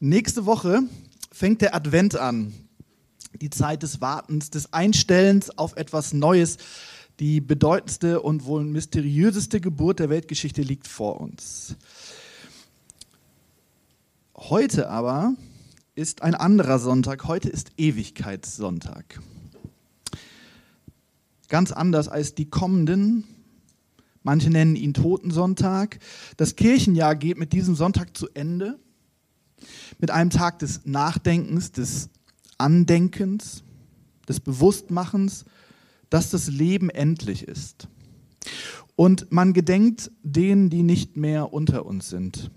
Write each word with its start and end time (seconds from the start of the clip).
Nächste 0.00 0.44
Woche 0.44 0.82
fängt 1.32 1.62
der 1.62 1.74
Advent 1.74 2.16
an. 2.16 2.52
Die 3.40 3.48
Zeit 3.48 3.82
des 3.82 4.02
Wartens, 4.02 4.50
des 4.50 4.72
Einstellens 4.74 5.56
auf 5.56 5.76
etwas 5.76 6.12
Neues. 6.12 6.58
Die 7.18 7.40
bedeutendste 7.40 8.20
und 8.20 8.44
wohl 8.44 8.62
mysteriöseste 8.62 9.58
Geburt 9.58 10.00
der 10.00 10.10
Weltgeschichte 10.10 10.60
liegt 10.60 10.86
vor 10.86 11.18
uns. 11.18 11.76
Heute 14.36 14.90
aber 14.90 15.32
ist 15.94 16.20
ein 16.20 16.34
anderer 16.34 16.78
Sonntag. 16.78 17.24
Heute 17.24 17.48
ist 17.48 17.70
Ewigkeitssonntag. 17.78 19.22
Ganz 21.48 21.72
anders 21.72 22.08
als 22.08 22.34
die 22.34 22.50
kommenden. 22.50 23.24
Manche 24.22 24.50
nennen 24.50 24.76
ihn 24.76 24.92
Totensonntag. 24.92 26.00
Das 26.36 26.54
Kirchenjahr 26.54 27.16
geht 27.16 27.38
mit 27.38 27.54
diesem 27.54 27.74
Sonntag 27.74 28.14
zu 28.14 28.28
Ende 28.34 28.78
mit 29.98 30.10
einem 30.10 30.30
Tag 30.30 30.58
des 30.58 30.84
Nachdenkens, 30.84 31.72
des 31.72 32.10
Andenkens, 32.58 33.64
des 34.28 34.40
Bewusstmachens, 34.40 35.44
dass 36.10 36.30
das 36.30 36.48
Leben 36.48 36.90
endlich 36.90 37.46
ist. 37.46 37.88
Und 38.94 39.30
man 39.30 39.52
gedenkt 39.52 40.10
denen, 40.22 40.70
die 40.70 40.82
nicht 40.82 41.16
mehr 41.16 41.52
unter 41.52 41.84
uns 41.84 42.08
sind, 42.08 42.50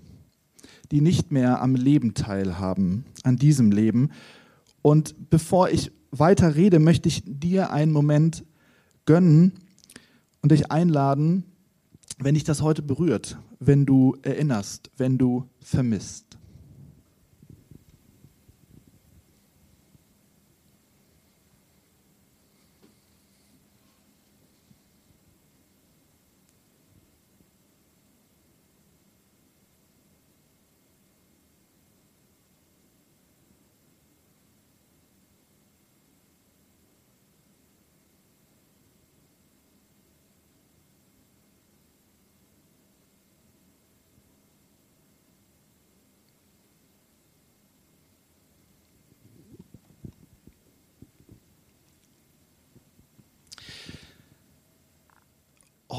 die 0.92 1.02
nicht 1.02 1.32
mehr 1.32 1.62
am 1.62 1.76
Leben 1.76 2.14
teilhaben, 2.14 3.06
an 3.24 3.36
diesem 3.36 3.72
Leben. 3.72 4.12
Und 4.82 5.30
bevor 5.30 5.70
ich 5.70 5.92
weiter 6.12 6.56
rede, 6.56 6.80
möchte 6.80 7.10
ich 7.10 7.24
dir 7.26 7.72
einen 7.72 7.92
Moment 7.92 8.46
gönnen 9.06 9.54
und 10.42 10.52
dich 10.52 10.72
einladen, 10.72 11.44
wenn 12.18 12.36
dich 12.36 12.44
das 12.44 12.62
heute 12.62 12.82
berührt, 12.82 13.38
wenn 13.60 13.86
du 13.86 14.18
erinnerst, 14.22 14.92
wenn 14.98 15.18
du 15.18 15.46
vermisst. 15.60 16.39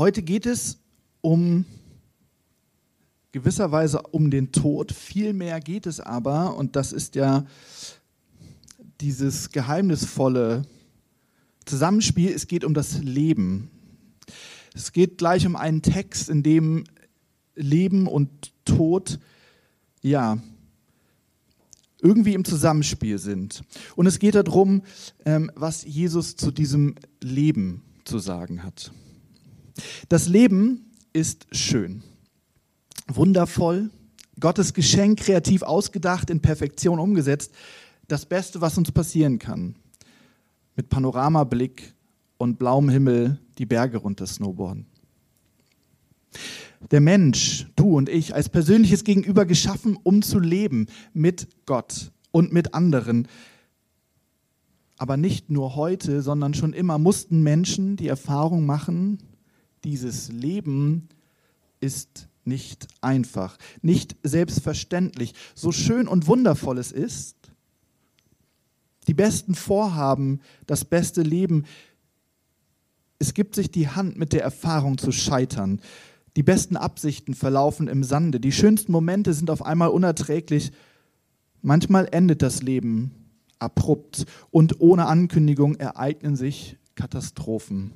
Heute 0.01 0.23
geht 0.23 0.47
es 0.47 0.79
um 1.21 1.67
gewisserweise 3.33 4.01
um 4.01 4.31
den 4.31 4.51
Tod. 4.51 4.93
Vielmehr 4.93 5.61
geht 5.61 5.85
es 5.85 6.01
aber, 6.01 6.57
und 6.57 6.75
das 6.75 6.95
ist 6.95 7.17
ja 7.17 7.45
dieses 9.03 9.51
geheimnisvolle 9.51 10.63
Zusammenspiel, 11.67 12.33
es 12.33 12.47
geht 12.47 12.65
um 12.65 12.73
das 12.73 13.03
Leben. 13.03 13.71
Es 14.73 14.93
geht 14.93 15.19
gleich 15.19 15.47
um 15.47 15.55
einen 15.55 15.83
Text, 15.83 16.31
in 16.31 16.43
dem 16.43 16.85
Leben 17.55 18.07
und 18.07 18.55
Tod, 18.65 19.21
ja, 20.01 20.39
irgendwie 22.01 22.33
im 22.33 22.47
Zusammenspiel 22.47 23.19
sind. 23.19 23.65
Und 23.97 24.07
es 24.07 24.19
geht 24.19 24.35
darum, 24.35 24.81
ähm, 25.27 25.53
was 25.57 25.85
Jesus 25.85 26.37
zu 26.37 26.51
diesem 26.51 26.95
Leben 27.21 27.83
zu 28.07 28.19
sagen 28.19 28.63
hat. 28.63 28.93
Das 30.09 30.29
Leben 30.29 30.91
ist 31.13 31.47
schön, 31.53 32.03
wundervoll, 33.09 33.91
Gottes 34.41 34.73
Geschenk 34.75 35.21
kreativ 35.21 35.63
ausgedacht, 35.63 36.31
in 36.31 36.41
Perfektion 36.41 36.99
umgesetzt. 36.99 37.53
Das 38.09 38.27
Beste, 38.27 38.61
was 38.61 38.79
uns 38.79 38.91
passieren 38.91 39.39
kann. 39.39 39.77
Mit 40.77 40.89
Panoramablick 40.89 41.95
und 42.39 42.59
blauem 42.59 42.89
Himmel 42.89 43.39
die 43.59 43.67
Berge 43.67 43.99
runter 43.99 44.27
snowboarden. 44.27 44.87
Der 46.91 47.01
Mensch, 47.01 47.67
du 47.77 47.97
und 47.97 48.09
ich, 48.09 48.35
als 48.35 48.49
persönliches 48.49 49.05
Gegenüber 49.05 49.45
geschaffen, 49.45 49.99
um 50.03 50.23
zu 50.23 50.39
leben 50.39 50.87
mit 51.13 51.49
Gott 51.67 52.11
und 52.31 52.53
mit 52.53 52.73
anderen. 52.73 53.29
Aber 54.97 55.19
nicht 55.19 55.51
nur 55.51 55.77
heute, 55.77 56.23
sondern 56.23 56.55
schon 56.55 56.73
immer 56.73 56.99
mussten 56.99 57.43
Menschen 57.43 57.97
die 57.97 58.09
Erfahrung 58.09 58.65
machen, 58.65 59.19
dieses 59.85 60.31
Leben 60.31 61.09
ist 61.81 62.29
nicht 62.45 62.89
einfach, 63.01 63.59
nicht 63.83 64.17
selbstverständlich. 64.23 65.35
So 65.55 65.73
schön 65.73 66.09
und 66.09 66.27
wundervoll 66.27 66.79
es 66.79 66.93
ist, 66.93 67.37
die 69.07 69.15
besten 69.15 69.55
Vorhaben, 69.55 70.41
das 70.67 70.85
beste 70.85 71.23
Leben, 71.23 71.65
es 73.19 73.35
gibt 73.35 73.55
sich 73.55 73.71
die 73.71 73.89
Hand 73.89 74.17
mit 74.17 74.33
der 74.33 74.43
Erfahrung 74.43 74.99
zu 74.99 75.13
scheitern. 75.13 75.81
Die 76.37 76.43
besten 76.43 76.77
Absichten 76.77 77.35
verlaufen 77.35 77.89
im 77.89 78.05
Sande. 78.05 78.41
Die 78.41 78.53
schönsten 78.53 78.93
Momente 78.93 79.35
sind 79.35 79.51
auf 79.51 79.65
einmal 79.65 79.89
unerträglich. 79.89 80.73
Manchmal 81.61 82.09
endet 82.13 82.41
das 82.41 82.63
Leben 82.63 83.11
abrupt 83.59 84.25
und 84.51 84.81
ohne 84.81 85.07
Ankündigung 85.07 85.75
ereignen 85.75 86.37
sich 86.37 86.79
Katastrophen. 86.95 87.93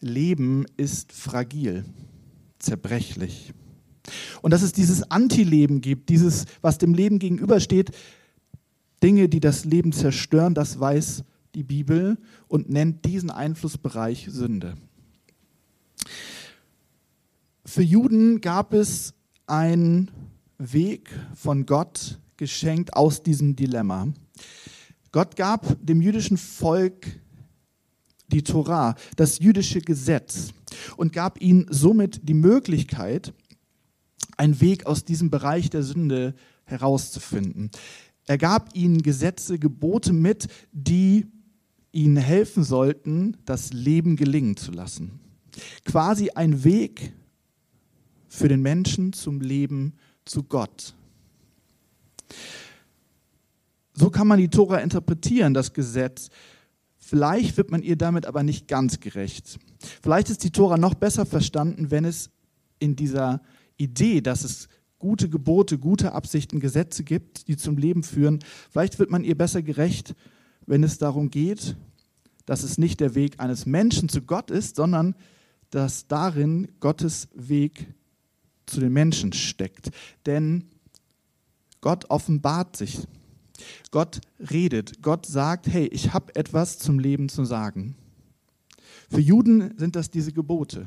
Leben 0.00 0.66
ist 0.76 1.12
fragil, 1.12 1.84
zerbrechlich. 2.58 3.52
Und 4.42 4.52
dass 4.52 4.62
es 4.62 4.72
dieses 4.72 5.10
Antileben 5.10 5.80
gibt, 5.80 6.08
dieses, 6.08 6.46
was 6.60 6.78
dem 6.78 6.94
Leben 6.94 7.18
gegenübersteht, 7.18 7.90
Dinge, 9.02 9.28
die 9.28 9.40
das 9.40 9.64
Leben 9.64 9.92
zerstören, 9.92 10.54
das 10.54 10.78
weiß 10.78 11.24
die 11.54 11.62
Bibel 11.62 12.18
und 12.48 12.70
nennt 12.70 13.04
diesen 13.04 13.30
Einflussbereich 13.30 14.28
Sünde. 14.30 14.74
Für 17.64 17.82
Juden 17.82 18.40
gab 18.40 18.74
es 18.74 19.14
einen 19.46 20.10
Weg 20.58 21.10
von 21.34 21.66
Gott 21.66 22.18
geschenkt 22.36 22.94
aus 22.94 23.22
diesem 23.22 23.56
Dilemma. 23.56 24.08
Gott 25.12 25.36
gab 25.36 25.76
dem 25.84 26.00
jüdischen 26.00 26.36
Volk 26.36 27.06
die 28.32 28.42
Torah, 28.42 28.94
das 29.16 29.38
jüdische 29.38 29.80
Gesetz, 29.80 30.52
und 30.96 31.12
gab 31.12 31.40
ihnen 31.40 31.66
somit 31.70 32.28
die 32.28 32.34
Möglichkeit, 32.34 33.32
einen 34.36 34.60
Weg 34.60 34.86
aus 34.86 35.04
diesem 35.04 35.30
Bereich 35.30 35.68
der 35.70 35.82
Sünde 35.82 36.34
herauszufinden. 36.64 37.70
Er 38.26 38.38
gab 38.38 38.74
ihnen 38.74 39.02
Gesetze, 39.02 39.58
Gebote 39.58 40.12
mit, 40.12 40.48
die 40.72 41.26
ihnen 41.92 42.16
helfen 42.16 42.62
sollten, 42.64 43.36
das 43.44 43.72
Leben 43.72 44.16
gelingen 44.16 44.56
zu 44.56 44.70
lassen. 44.70 45.20
Quasi 45.84 46.30
ein 46.30 46.64
Weg 46.64 47.12
für 48.28 48.48
den 48.48 48.62
Menschen 48.62 49.12
zum 49.12 49.40
Leben 49.40 49.94
zu 50.24 50.44
Gott. 50.44 50.94
So 53.92 54.08
kann 54.08 54.28
man 54.28 54.38
die 54.38 54.48
Tora 54.48 54.78
interpretieren, 54.78 55.52
das 55.52 55.72
Gesetz, 55.72 56.30
Vielleicht 57.10 57.56
wird 57.56 57.72
man 57.72 57.82
ihr 57.82 57.96
damit 57.96 58.24
aber 58.24 58.44
nicht 58.44 58.68
ganz 58.68 59.00
gerecht. 59.00 59.58
Vielleicht 60.00 60.30
ist 60.30 60.44
die 60.44 60.52
Tora 60.52 60.76
noch 60.76 60.94
besser 60.94 61.26
verstanden, 61.26 61.90
wenn 61.90 62.04
es 62.04 62.30
in 62.78 62.94
dieser 62.94 63.42
Idee, 63.76 64.20
dass 64.20 64.44
es 64.44 64.68
gute 65.00 65.28
Gebote, 65.28 65.76
gute 65.76 66.12
Absichten, 66.12 66.60
Gesetze 66.60 67.02
gibt, 67.02 67.48
die 67.48 67.56
zum 67.56 67.78
Leben 67.78 68.04
führen, 68.04 68.38
vielleicht 68.70 69.00
wird 69.00 69.10
man 69.10 69.24
ihr 69.24 69.36
besser 69.36 69.60
gerecht, 69.60 70.14
wenn 70.66 70.84
es 70.84 70.98
darum 70.98 71.32
geht, 71.32 71.76
dass 72.46 72.62
es 72.62 72.78
nicht 72.78 73.00
der 73.00 73.16
Weg 73.16 73.40
eines 73.40 73.66
Menschen 73.66 74.08
zu 74.08 74.22
Gott 74.22 74.52
ist, 74.52 74.76
sondern 74.76 75.16
dass 75.70 76.06
darin 76.06 76.68
Gottes 76.78 77.26
Weg 77.34 77.92
zu 78.66 78.78
den 78.78 78.92
Menschen 78.92 79.32
steckt. 79.32 79.90
Denn 80.26 80.66
Gott 81.80 82.08
offenbart 82.08 82.76
sich 82.76 83.00
Gott 83.90 84.20
redet, 84.38 85.02
Gott 85.02 85.26
sagt, 85.26 85.66
hey, 85.66 85.86
ich 85.86 86.12
habe 86.12 86.34
etwas 86.34 86.78
zum 86.78 86.98
Leben 86.98 87.28
zu 87.28 87.44
sagen. 87.44 87.96
Für 89.08 89.20
Juden 89.20 89.76
sind 89.76 89.96
das 89.96 90.10
diese 90.10 90.32
Gebote, 90.32 90.86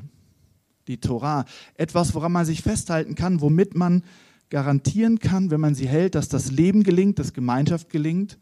die 0.88 0.98
Torah, 0.98 1.44
etwas, 1.74 2.14
woran 2.14 2.32
man 2.32 2.46
sich 2.46 2.62
festhalten 2.62 3.14
kann, 3.14 3.40
womit 3.40 3.74
man 3.74 4.02
garantieren 4.50 5.18
kann, 5.18 5.50
wenn 5.50 5.60
man 5.60 5.74
sie 5.74 5.88
hält, 5.88 6.14
dass 6.14 6.28
das 6.28 6.50
Leben 6.50 6.82
gelingt, 6.82 7.18
dass 7.18 7.32
Gemeinschaft 7.32 7.90
gelingt 7.90 8.38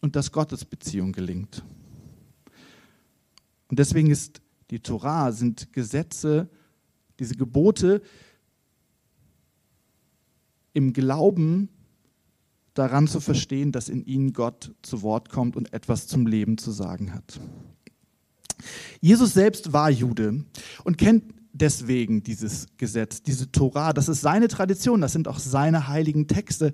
und 0.00 0.16
dass 0.16 0.32
Gottesbeziehung 0.32 1.12
gelingt. 1.12 1.64
Und 3.68 3.78
deswegen 3.78 4.10
ist 4.10 4.40
die 4.70 4.80
Torah, 4.80 5.32
sind 5.32 5.72
Gesetze, 5.72 6.48
diese 7.18 7.36
Gebote 7.36 8.02
im 10.72 10.92
Glauben 10.92 11.68
daran 12.74 13.06
zu 13.06 13.20
verstehen, 13.20 13.72
dass 13.72 13.88
in 13.88 14.04
ihnen 14.04 14.32
Gott 14.32 14.72
zu 14.82 15.02
Wort 15.02 15.28
kommt 15.28 15.56
und 15.56 15.72
etwas 15.72 16.06
zum 16.06 16.26
Leben 16.26 16.58
zu 16.58 16.70
sagen 16.70 17.14
hat. 17.14 17.40
Jesus 19.00 19.32
selbst 19.34 19.72
war 19.72 19.90
Jude 19.90 20.44
und 20.84 20.98
kennt 20.98 21.24
deswegen 21.52 22.22
dieses 22.22 22.66
Gesetz, 22.76 23.22
diese 23.22 23.50
Torah. 23.50 23.92
Das 23.92 24.08
ist 24.08 24.20
seine 24.20 24.48
Tradition, 24.48 25.00
das 25.00 25.12
sind 25.12 25.28
auch 25.28 25.38
seine 25.38 25.88
heiligen 25.88 26.26
Texte. 26.26 26.72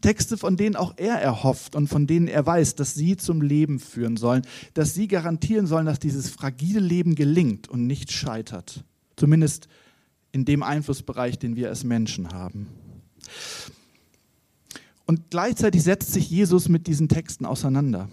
Texte, 0.00 0.36
von 0.36 0.56
denen 0.56 0.74
auch 0.74 0.94
er 0.96 1.14
erhofft 1.14 1.76
und 1.76 1.86
von 1.86 2.08
denen 2.08 2.26
er 2.26 2.44
weiß, 2.44 2.74
dass 2.74 2.94
sie 2.94 3.16
zum 3.16 3.40
Leben 3.40 3.78
führen 3.78 4.16
sollen, 4.16 4.42
dass 4.74 4.94
sie 4.94 5.06
garantieren 5.06 5.68
sollen, 5.68 5.86
dass 5.86 6.00
dieses 6.00 6.28
fragile 6.28 6.80
Leben 6.80 7.14
gelingt 7.14 7.68
und 7.68 7.86
nicht 7.86 8.10
scheitert. 8.10 8.84
Zumindest 9.16 9.68
in 10.32 10.44
dem 10.44 10.64
Einflussbereich, 10.64 11.38
den 11.38 11.54
wir 11.54 11.68
als 11.68 11.84
Menschen 11.84 12.32
haben. 12.32 12.66
Und 15.12 15.28
gleichzeitig 15.28 15.82
setzt 15.82 16.10
sich 16.10 16.30
Jesus 16.30 16.70
mit 16.70 16.86
diesen 16.86 17.06
Texten 17.06 17.44
auseinander. 17.44 18.08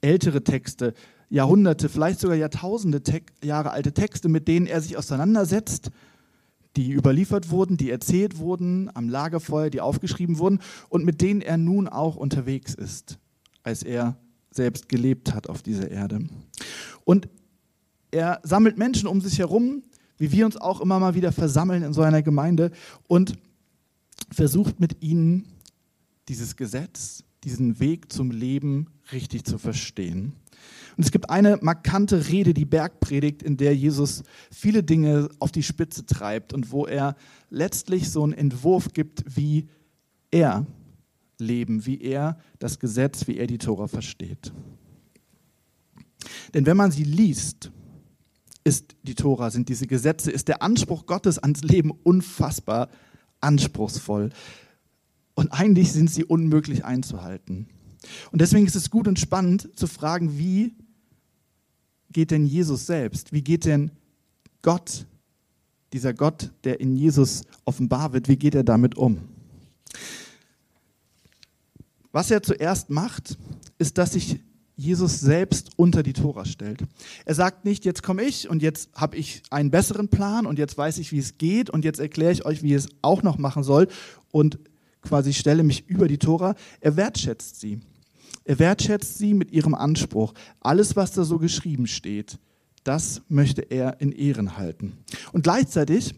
Ältere 0.00 0.42
Texte, 0.42 0.94
Jahrhunderte, 1.28 1.88
vielleicht 1.88 2.18
sogar 2.18 2.36
Jahrtausende 2.36 3.04
Te 3.04 3.20
Jahre 3.40 3.70
alte 3.70 3.92
Texte, 3.92 4.28
mit 4.28 4.48
denen 4.48 4.66
er 4.66 4.80
sich 4.80 4.96
auseinandersetzt, 4.96 5.92
die 6.74 6.90
überliefert 6.90 7.50
wurden, 7.50 7.76
die 7.76 7.88
erzählt 7.88 8.38
wurden 8.38 8.90
am 8.94 9.08
Lagerfeuer, 9.08 9.70
die 9.70 9.80
aufgeschrieben 9.80 10.38
wurden 10.38 10.58
und 10.88 11.04
mit 11.04 11.20
denen 11.20 11.40
er 11.40 11.56
nun 11.56 11.86
auch 11.86 12.16
unterwegs 12.16 12.74
ist, 12.74 13.20
als 13.62 13.84
er 13.84 14.16
selbst 14.50 14.88
gelebt 14.88 15.32
hat 15.32 15.48
auf 15.48 15.62
dieser 15.62 15.88
Erde. 15.88 16.26
Und 17.04 17.28
er 18.10 18.40
sammelt 18.42 18.76
Menschen 18.76 19.06
um 19.06 19.20
sich 19.20 19.38
herum, 19.38 19.84
wie 20.18 20.32
wir 20.32 20.46
uns 20.46 20.56
auch 20.56 20.80
immer 20.80 20.98
mal 20.98 21.14
wieder 21.14 21.30
versammeln 21.30 21.84
in 21.84 21.92
so 21.92 22.02
einer 22.02 22.22
Gemeinde 22.22 22.72
und 23.06 23.34
versucht 24.32 24.80
mit 24.80 25.00
ihnen 25.00 25.51
dieses 26.32 26.56
Gesetz, 26.56 27.24
diesen 27.44 27.78
Weg 27.78 28.10
zum 28.10 28.30
Leben 28.30 28.86
richtig 29.12 29.44
zu 29.44 29.58
verstehen. 29.58 30.32
Und 30.96 31.04
es 31.04 31.10
gibt 31.10 31.28
eine 31.28 31.58
markante 31.60 32.28
Rede, 32.28 32.54
die 32.54 32.64
Bergpredigt, 32.64 33.42
in 33.42 33.58
der 33.58 33.76
Jesus 33.76 34.22
viele 34.50 34.82
Dinge 34.82 35.28
auf 35.40 35.52
die 35.52 35.62
Spitze 35.62 36.06
treibt 36.06 36.54
und 36.54 36.72
wo 36.72 36.86
er 36.86 37.16
letztlich 37.50 38.10
so 38.10 38.24
einen 38.24 38.32
Entwurf 38.32 38.94
gibt, 38.94 39.36
wie 39.36 39.68
er 40.30 40.64
leben, 41.38 41.84
wie 41.84 42.00
er 42.00 42.38
das 42.58 42.78
Gesetz, 42.78 43.26
wie 43.26 43.36
er 43.36 43.46
die 43.46 43.58
Tora 43.58 43.86
versteht. 43.86 44.54
Denn 46.54 46.64
wenn 46.64 46.78
man 46.78 46.92
sie 46.92 47.04
liest, 47.04 47.70
ist 48.64 48.96
die 49.02 49.16
Tora, 49.16 49.50
sind 49.50 49.68
diese 49.68 49.86
Gesetze, 49.86 50.30
ist 50.30 50.48
der 50.48 50.62
Anspruch 50.62 51.04
Gottes 51.04 51.38
ans 51.38 51.62
Leben 51.62 51.90
unfassbar 51.90 52.88
anspruchsvoll. 53.42 54.30
Und 55.34 55.52
eigentlich 55.52 55.92
sind 55.92 56.10
sie 56.10 56.24
unmöglich 56.24 56.84
einzuhalten. 56.84 57.68
Und 58.30 58.40
deswegen 58.40 58.66
ist 58.66 58.76
es 58.76 58.90
gut 58.90 59.08
und 59.08 59.18
spannend 59.18 59.68
zu 59.76 59.86
fragen, 59.86 60.38
wie 60.38 60.74
geht 62.10 62.30
denn 62.30 62.46
Jesus 62.46 62.86
selbst? 62.86 63.32
Wie 63.32 63.42
geht 63.42 63.64
denn 63.64 63.90
Gott, 64.60 65.06
dieser 65.92 66.14
Gott, 66.14 66.50
der 66.64 66.80
in 66.80 66.96
Jesus 66.96 67.42
offenbar 67.64 68.12
wird, 68.12 68.28
wie 68.28 68.36
geht 68.36 68.54
er 68.54 68.64
damit 68.64 68.96
um? 68.96 69.18
Was 72.12 72.30
er 72.30 72.42
zuerst 72.42 72.90
macht, 72.90 73.38
ist, 73.78 73.96
dass 73.98 74.12
sich 74.12 74.40
Jesus 74.76 75.20
selbst 75.20 75.70
unter 75.76 76.02
die 76.02 76.12
Tora 76.12 76.44
stellt. 76.44 76.82
Er 77.24 77.34
sagt 77.34 77.64
nicht, 77.64 77.84
jetzt 77.84 78.02
komme 78.02 78.22
ich 78.22 78.48
und 78.48 78.62
jetzt 78.62 78.90
habe 78.94 79.16
ich 79.16 79.42
einen 79.50 79.70
besseren 79.70 80.08
Plan 80.08 80.46
und 80.46 80.58
jetzt 80.58 80.76
weiß 80.76 80.98
ich, 80.98 81.12
wie 81.12 81.18
es 81.18 81.38
geht 81.38 81.70
und 81.70 81.84
jetzt 81.84 82.00
erkläre 82.00 82.32
ich 82.32 82.44
euch, 82.44 82.62
wie 82.62 82.70
ihr 82.70 82.78
es 82.78 82.88
auch 83.00 83.22
noch 83.22 83.38
machen 83.38 83.62
soll 83.62 83.88
und 84.30 84.58
quasi 85.02 85.32
stelle 85.32 85.62
mich 85.62 85.88
über 85.88 86.08
die 86.08 86.18
Tora. 86.18 86.54
Er 86.80 86.96
wertschätzt 86.96 87.60
sie. 87.60 87.80
Er 88.44 88.58
wertschätzt 88.58 89.18
sie 89.18 89.34
mit 89.34 89.52
ihrem 89.52 89.74
Anspruch. 89.74 90.34
Alles, 90.60 90.96
was 90.96 91.12
da 91.12 91.24
so 91.24 91.38
geschrieben 91.38 91.86
steht, 91.86 92.38
das 92.84 93.22
möchte 93.28 93.62
er 93.62 94.00
in 94.00 94.12
Ehren 94.12 94.56
halten. 94.56 94.98
Und 95.32 95.42
gleichzeitig 95.42 96.14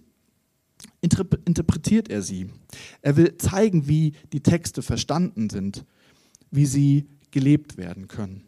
interpretiert 1.01 2.09
er 2.09 2.23
sie. 2.23 2.49
Er 3.03 3.17
will 3.17 3.37
zeigen, 3.37 3.87
wie 3.89 4.13
die 4.33 4.43
Texte 4.43 4.83
verstanden 4.83 5.51
sind, 5.51 5.85
wie 6.51 6.67
sie 6.67 7.07
gelebt 7.31 7.77
werden 7.77 8.09
können. 8.09 8.43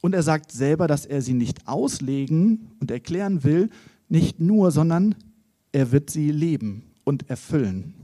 Und 0.00 0.14
er 0.14 0.22
sagt 0.22 0.52
selber, 0.52 0.86
dass 0.86 1.06
er 1.06 1.22
sie 1.22 1.34
nicht 1.34 1.66
auslegen 1.66 2.70
und 2.80 2.90
erklären 2.90 3.44
will, 3.44 3.70
nicht 4.08 4.40
nur, 4.40 4.70
sondern 4.70 5.14
er 5.72 5.92
wird 5.92 6.10
sie 6.10 6.30
leben 6.30 6.84
und 7.04 7.28
erfüllen, 7.28 7.94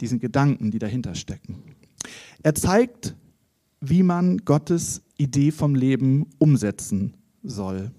diesen 0.00 0.18
Gedanken, 0.18 0.70
die 0.70 0.78
dahinter 0.78 1.14
stecken. 1.14 1.62
Er 2.42 2.54
zeigt 2.54 3.14
wie 3.80 4.02
man 4.02 4.38
Gottes 4.38 5.02
Idee 5.16 5.50
vom 5.50 5.74
Leben 5.74 6.26
umsetzen 6.38 7.14
soll. 7.42 7.92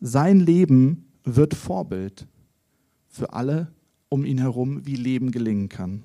Sein 0.00 0.40
Leben 0.40 1.06
wird 1.24 1.54
Vorbild 1.54 2.26
für 3.08 3.32
alle 3.32 3.72
um 4.08 4.24
ihn 4.24 4.38
herum, 4.38 4.84
wie 4.84 4.96
Leben 4.96 5.30
gelingen 5.30 5.68
kann. 5.68 6.02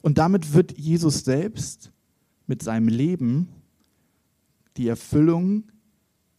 Und 0.00 0.18
damit 0.18 0.54
wird 0.54 0.78
Jesus 0.78 1.20
selbst 1.20 1.92
mit 2.46 2.62
seinem 2.62 2.88
Leben 2.88 3.48
die 4.76 4.88
Erfüllung 4.88 5.64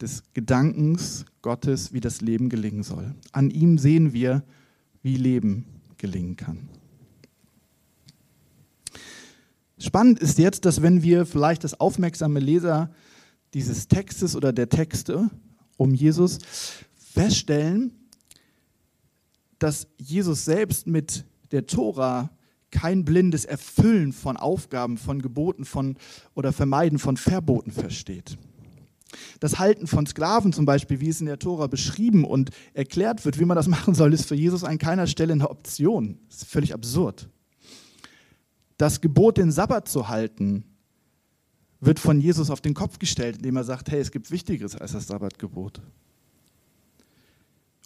des 0.00 0.22
Gedankens 0.34 1.24
Gottes, 1.42 1.92
wie 1.92 2.00
das 2.00 2.20
Leben 2.20 2.48
gelingen 2.48 2.82
soll. 2.82 3.14
An 3.32 3.50
ihm 3.50 3.78
sehen 3.78 4.12
wir, 4.12 4.44
wie 5.02 5.16
Leben 5.16 5.64
gelingen 5.96 6.36
kann. 6.36 6.68
Spannend 9.78 10.20
ist 10.20 10.38
jetzt, 10.38 10.64
dass 10.64 10.82
wenn 10.82 11.02
wir 11.02 11.26
vielleicht 11.26 11.64
das 11.64 11.78
aufmerksame 11.80 12.40
Leser 12.40 12.90
dieses 13.54 13.88
Textes 13.88 14.36
oder 14.36 14.52
der 14.52 14.68
Texte 14.68 15.30
um 15.76 15.94
Jesus 15.94 16.38
feststellen, 16.96 17.92
dass 19.58 19.86
Jesus 19.96 20.44
selbst 20.44 20.86
mit 20.86 21.24
der 21.52 21.66
Tora 21.66 22.30
kein 22.70 23.04
blindes 23.04 23.44
Erfüllen 23.44 24.12
von 24.12 24.36
Aufgaben, 24.36 24.98
von 24.98 25.22
Geboten 25.22 25.64
von, 25.64 25.96
oder 26.34 26.52
Vermeiden 26.52 26.98
von 26.98 27.16
Verboten 27.16 27.70
versteht. 27.70 28.36
Das 29.38 29.60
Halten 29.60 29.86
von 29.86 30.06
Sklaven 30.06 30.52
zum 30.52 30.64
Beispiel, 30.64 31.00
wie 31.00 31.08
es 31.08 31.20
in 31.20 31.26
der 31.26 31.38
Tora 31.38 31.68
beschrieben 31.68 32.24
und 32.24 32.50
erklärt 32.72 33.24
wird, 33.24 33.38
wie 33.38 33.44
man 33.44 33.56
das 33.56 33.68
machen 33.68 33.94
soll, 33.94 34.12
ist 34.12 34.26
für 34.26 34.34
Jesus 34.34 34.64
an 34.64 34.78
keiner 34.78 35.06
Stelle 35.06 35.32
eine 35.32 35.48
Option. 35.48 36.18
Das 36.28 36.38
ist 36.38 36.46
völlig 36.46 36.74
absurd. 36.74 37.28
Das 38.76 39.00
Gebot, 39.00 39.38
den 39.38 39.52
Sabbat 39.52 39.88
zu 39.88 40.08
halten, 40.08 40.64
wird 41.80 42.00
von 42.00 42.20
Jesus 42.20 42.50
auf 42.50 42.60
den 42.60 42.74
Kopf 42.74 42.98
gestellt, 42.98 43.36
indem 43.36 43.56
er 43.56 43.64
sagt, 43.64 43.90
hey, 43.90 44.00
es 44.00 44.10
gibt 44.10 44.30
Wichtigeres 44.30 44.76
als 44.76 44.92
das 44.92 45.06
Sabbatgebot. 45.06 45.80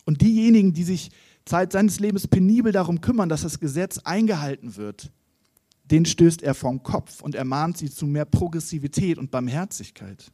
Und 0.05 0.23
diejenigen, 0.23 0.73
die 0.73 0.85
sich 0.85 1.11
Zeit 1.45 1.73
seines 1.73 2.01
Lebens 2.01 2.27
penibel 2.27 2.73
darum 2.73 3.01
kümmern, 3.01 3.29
dass 3.29 3.43
das 3.43 3.61
Gesetz 3.61 3.99
eingehalten 3.99 4.77
wird, 4.77 5.11
den 5.85 6.05
stößt 6.05 6.43
er 6.43 6.55
vom 6.55 6.83
Kopf 6.83 7.23
und 7.23 7.35
ermahnt 7.35 7.79
sie 7.79 7.91
zu 7.91 8.07
mehr 8.07 8.25
Progressivität 8.25 9.19
und 9.19 9.31
Barmherzigkeit. 9.31 10.31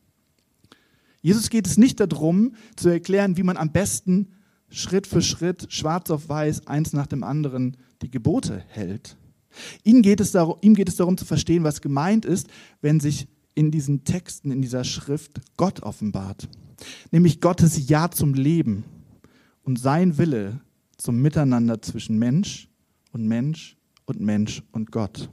Jesus 1.23 1.49
geht 1.49 1.67
es 1.67 1.79
nicht 1.79 2.01
darum, 2.01 2.55
zu 2.77 2.89
erklären, 2.89 3.37
wie 3.37 3.45
man 3.45 3.57
am 3.57 3.73
besten 3.73 4.33
Schritt 4.69 5.07
für 5.07 5.23
Schritt, 5.23 5.67
schwarz 5.71 6.11
auf 6.11 6.29
weiß, 6.29 6.67
eins 6.67 6.93
nach 6.93 7.07
dem 7.07 7.23
anderen 7.23 7.77
die 8.03 8.11
Gebote 8.11 8.63
hält. 8.69 9.17
Ihm 9.83 10.03
geht, 10.03 10.21
es 10.21 10.33
darum, 10.33 10.59
ihm 10.61 10.75
geht 10.75 10.89
es 10.89 10.97
darum 10.97 11.17
zu 11.17 11.25
verstehen, 11.25 11.65
was 11.65 11.81
gemeint 11.81 12.25
ist, 12.25 12.49
wenn 12.81 13.01
sich 13.01 13.29
in 13.55 13.71
diesen 13.71 14.05
Texten, 14.05 14.51
in 14.51 14.63
dieser 14.63 14.85
Schrift 14.85 15.41
Gott 15.57 15.83
offenbart. 15.83 16.49
Nämlich 17.11 17.41
Gottes 17.41 17.89
Ja 17.89 18.11
zum 18.11 18.35
Leben 18.35 18.85
und 19.63 19.79
sein 19.79 20.19
Wille 20.19 20.61
zum 20.97 21.21
Miteinander 21.23 21.81
zwischen 21.83 22.19
Mensch 22.19 22.69
und 23.13 23.27
Mensch 23.27 23.77
und 24.07 24.21
Mensch 24.21 24.63
und 24.73 24.91
Gott. 24.91 25.29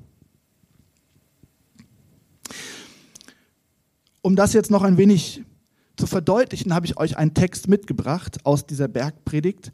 Um 4.21 4.35
das 4.35 4.53
jetzt 4.53 4.69
noch 4.69 4.83
ein 4.83 4.97
wenig 4.97 5.43
zu 5.97 6.05
verdeutlichen, 6.05 6.73
habe 6.73 6.85
ich 6.85 6.97
euch 6.97 7.17
einen 7.17 7.33
Text 7.33 7.67
mitgebracht 7.67 8.45
aus 8.45 8.65
dieser 8.65 8.87
Bergpredigt, 8.87 9.71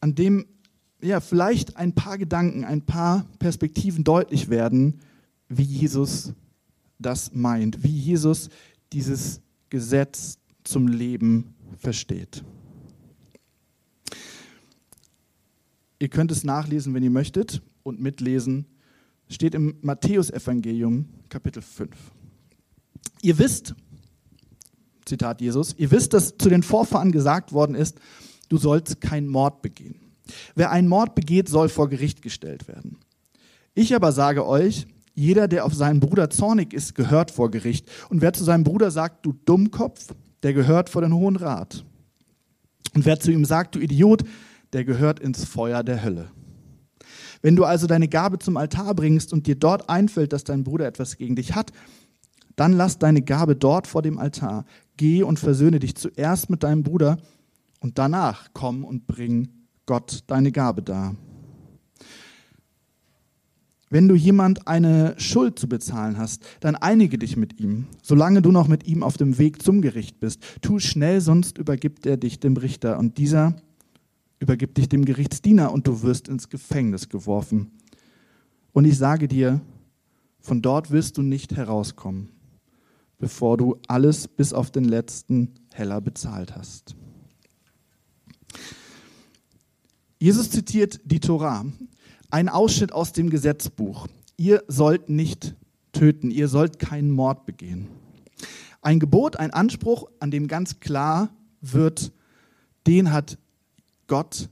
an 0.00 0.14
dem 0.14 0.46
ja, 1.00 1.20
vielleicht 1.20 1.76
ein 1.76 1.94
paar 1.94 2.18
Gedanken, 2.18 2.64
ein 2.64 2.82
paar 2.82 3.26
Perspektiven 3.38 4.04
deutlich 4.04 4.48
werden, 4.48 5.00
wie 5.48 5.62
Jesus 5.62 6.32
das 6.98 7.32
meint, 7.32 7.84
wie 7.84 7.96
Jesus 7.96 8.48
dieses 8.92 9.40
Gesetz 9.70 10.38
zum 10.64 10.88
Leben 10.88 11.54
versteht. 11.78 12.42
Ihr 16.00 16.08
könnt 16.08 16.30
es 16.30 16.44
nachlesen, 16.44 16.94
wenn 16.94 17.02
ihr 17.02 17.10
möchtet 17.10 17.62
und 17.82 18.00
mitlesen. 18.00 18.66
Steht 19.28 19.54
im 19.54 19.76
Matthäusevangelium 19.82 21.06
Kapitel 21.28 21.60
5. 21.60 21.90
Ihr 23.22 23.38
wisst, 23.38 23.74
Zitat 25.04 25.40
Jesus, 25.40 25.74
ihr 25.76 25.90
wisst, 25.90 26.12
dass 26.12 26.38
zu 26.38 26.48
den 26.48 26.62
Vorfahren 26.62 27.12
gesagt 27.12 27.52
worden 27.52 27.74
ist, 27.74 27.98
du 28.48 28.58
sollst 28.58 29.00
keinen 29.00 29.28
Mord 29.28 29.60
begehen. 29.60 30.07
Wer 30.54 30.70
einen 30.70 30.88
Mord 30.88 31.14
begeht, 31.14 31.48
soll 31.48 31.68
vor 31.68 31.88
Gericht 31.88 32.22
gestellt 32.22 32.68
werden. 32.68 32.98
Ich 33.74 33.94
aber 33.94 34.12
sage 34.12 34.46
euch, 34.46 34.86
jeder, 35.14 35.48
der 35.48 35.64
auf 35.64 35.74
seinen 35.74 36.00
Bruder 36.00 36.30
zornig 36.30 36.72
ist, 36.72 36.94
gehört 36.94 37.30
vor 37.30 37.50
Gericht. 37.50 37.88
Und 38.08 38.22
wer 38.22 38.32
zu 38.32 38.44
seinem 38.44 38.64
Bruder 38.64 38.90
sagt, 38.90 39.26
du 39.26 39.32
Dummkopf, 39.32 40.14
der 40.42 40.52
gehört 40.52 40.88
vor 40.90 41.02
den 41.02 41.12
Hohen 41.12 41.36
Rat. 41.36 41.84
Und 42.94 43.04
wer 43.04 43.18
zu 43.18 43.32
ihm 43.32 43.44
sagt, 43.44 43.74
du 43.74 43.80
Idiot, 43.80 44.22
der 44.72 44.84
gehört 44.84 45.20
ins 45.20 45.44
Feuer 45.44 45.82
der 45.82 46.04
Hölle. 46.04 46.30
Wenn 47.42 47.56
du 47.56 47.64
also 47.64 47.86
deine 47.86 48.08
Gabe 48.08 48.38
zum 48.38 48.56
Altar 48.56 48.94
bringst 48.94 49.32
und 49.32 49.46
dir 49.46 49.56
dort 49.56 49.88
einfällt, 49.88 50.32
dass 50.32 50.44
dein 50.44 50.64
Bruder 50.64 50.86
etwas 50.86 51.16
gegen 51.16 51.36
dich 51.36 51.54
hat, 51.54 51.72
dann 52.56 52.72
lass 52.72 52.98
deine 52.98 53.22
Gabe 53.22 53.54
dort 53.54 53.86
vor 53.86 54.02
dem 54.02 54.18
Altar. 54.18 54.64
Geh 54.96 55.22
und 55.22 55.38
versöhne 55.38 55.78
dich 55.78 55.94
zuerst 55.94 56.50
mit 56.50 56.64
deinem 56.64 56.82
Bruder 56.82 57.18
und 57.80 57.98
danach 57.98 58.48
komm 58.52 58.84
und 58.84 59.06
bring 59.06 59.48
Gott 59.88 60.22
deine 60.26 60.52
Gabe 60.52 60.82
dar. 60.82 61.16
Wenn 63.88 64.06
du 64.06 64.14
jemand 64.14 64.68
eine 64.68 65.14
Schuld 65.16 65.58
zu 65.58 65.66
bezahlen 65.66 66.18
hast, 66.18 66.44
dann 66.60 66.76
einige 66.76 67.16
dich 67.16 67.38
mit 67.38 67.58
ihm, 67.58 67.86
solange 68.02 68.42
du 68.42 68.52
noch 68.52 68.68
mit 68.68 68.86
ihm 68.86 69.02
auf 69.02 69.16
dem 69.16 69.38
Weg 69.38 69.62
zum 69.62 69.80
Gericht 69.80 70.20
bist. 70.20 70.42
Tu 70.60 70.78
schnell, 70.78 71.22
sonst 71.22 71.56
übergibt 71.56 72.04
er 72.04 72.18
dich 72.18 72.38
dem 72.38 72.58
Richter 72.58 72.98
und 72.98 73.16
dieser 73.16 73.56
übergibt 74.40 74.76
dich 74.76 74.90
dem 74.90 75.06
Gerichtsdiener 75.06 75.72
und 75.72 75.86
du 75.86 76.02
wirst 76.02 76.28
ins 76.28 76.50
Gefängnis 76.50 77.08
geworfen. 77.08 77.70
Und 78.72 78.84
ich 78.84 78.98
sage 78.98 79.26
dir, 79.26 79.62
von 80.38 80.60
dort 80.60 80.90
wirst 80.90 81.16
du 81.16 81.22
nicht 81.22 81.56
herauskommen, 81.56 82.28
bevor 83.18 83.56
du 83.56 83.80
alles 83.88 84.28
bis 84.28 84.52
auf 84.52 84.70
den 84.70 84.84
letzten 84.84 85.54
Heller 85.72 86.02
bezahlt 86.02 86.54
hast. 86.54 86.94
Jesus 90.18 90.50
zitiert 90.50 91.00
die 91.04 91.20
Torah, 91.20 91.64
ein 92.30 92.48
Ausschnitt 92.48 92.92
aus 92.92 93.12
dem 93.12 93.30
Gesetzbuch. 93.30 94.08
Ihr 94.36 94.64
sollt 94.66 95.08
nicht 95.08 95.54
töten, 95.92 96.30
ihr 96.30 96.48
sollt 96.48 96.80
keinen 96.80 97.10
Mord 97.10 97.46
begehen. 97.46 97.86
Ein 98.82 98.98
Gebot, 98.98 99.36
ein 99.36 99.52
Anspruch, 99.52 100.08
an 100.18 100.30
dem 100.30 100.48
ganz 100.48 100.80
klar 100.80 101.30
wird, 101.60 102.12
den 102.86 103.12
hat 103.12 103.38
Gott 104.08 104.48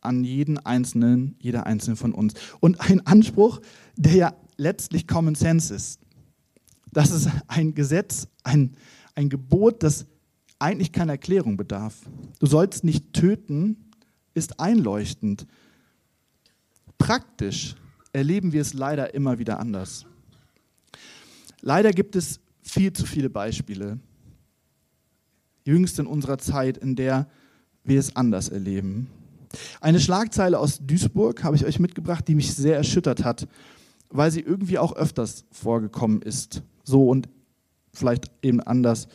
an 0.00 0.24
jeden 0.24 0.58
Einzelnen, 0.58 1.36
jeder 1.38 1.66
Einzelne 1.66 1.96
von 1.96 2.12
uns. 2.12 2.34
Und 2.60 2.80
ein 2.80 3.06
Anspruch, 3.06 3.60
der 3.96 4.14
ja 4.14 4.34
letztlich 4.56 5.06
Common 5.06 5.34
Sense 5.34 5.74
ist. 5.74 6.00
Das 6.92 7.10
ist 7.10 7.28
ein 7.46 7.74
Gesetz, 7.74 8.28
ein, 8.42 8.76
ein 9.14 9.28
Gebot, 9.28 9.82
das 9.82 10.06
eigentlich 10.58 10.92
keine 10.92 11.12
Erklärung 11.12 11.56
bedarf. 11.56 12.02
Du 12.38 12.46
sollst 12.46 12.84
nicht 12.84 13.12
töten, 13.12 13.83
ist 14.34 14.60
einleuchtend. 14.60 15.46
Praktisch 16.98 17.74
erleben 18.12 18.52
wir 18.52 18.60
es 18.60 18.74
leider 18.74 19.14
immer 19.14 19.38
wieder 19.38 19.58
anders. 19.58 20.06
Leider 21.60 21.92
gibt 21.92 22.16
es 22.16 22.40
viel 22.62 22.92
zu 22.92 23.06
viele 23.06 23.30
Beispiele, 23.30 23.98
jüngst 25.64 25.98
in 25.98 26.06
unserer 26.06 26.38
Zeit, 26.38 26.76
in 26.76 26.96
der 26.96 27.28
wir 27.84 27.98
es 27.98 28.16
anders 28.16 28.48
erleben. 28.48 29.08
Eine 29.80 30.00
Schlagzeile 30.00 30.58
aus 30.58 30.80
Duisburg 30.80 31.44
habe 31.44 31.56
ich 31.56 31.64
euch 31.64 31.78
mitgebracht, 31.78 32.26
die 32.28 32.34
mich 32.34 32.54
sehr 32.54 32.76
erschüttert 32.76 33.24
hat, 33.24 33.48
weil 34.10 34.30
sie 34.30 34.40
irgendwie 34.40 34.78
auch 34.78 34.94
öfters 34.94 35.44
vorgekommen 35.50 36.22
ist. 36.22 36.62
So 36.82 37.08
und 37.08 37.28
vielleicht 37.92 38.30
eben 38.42 38.60
anders. 38.60 39.08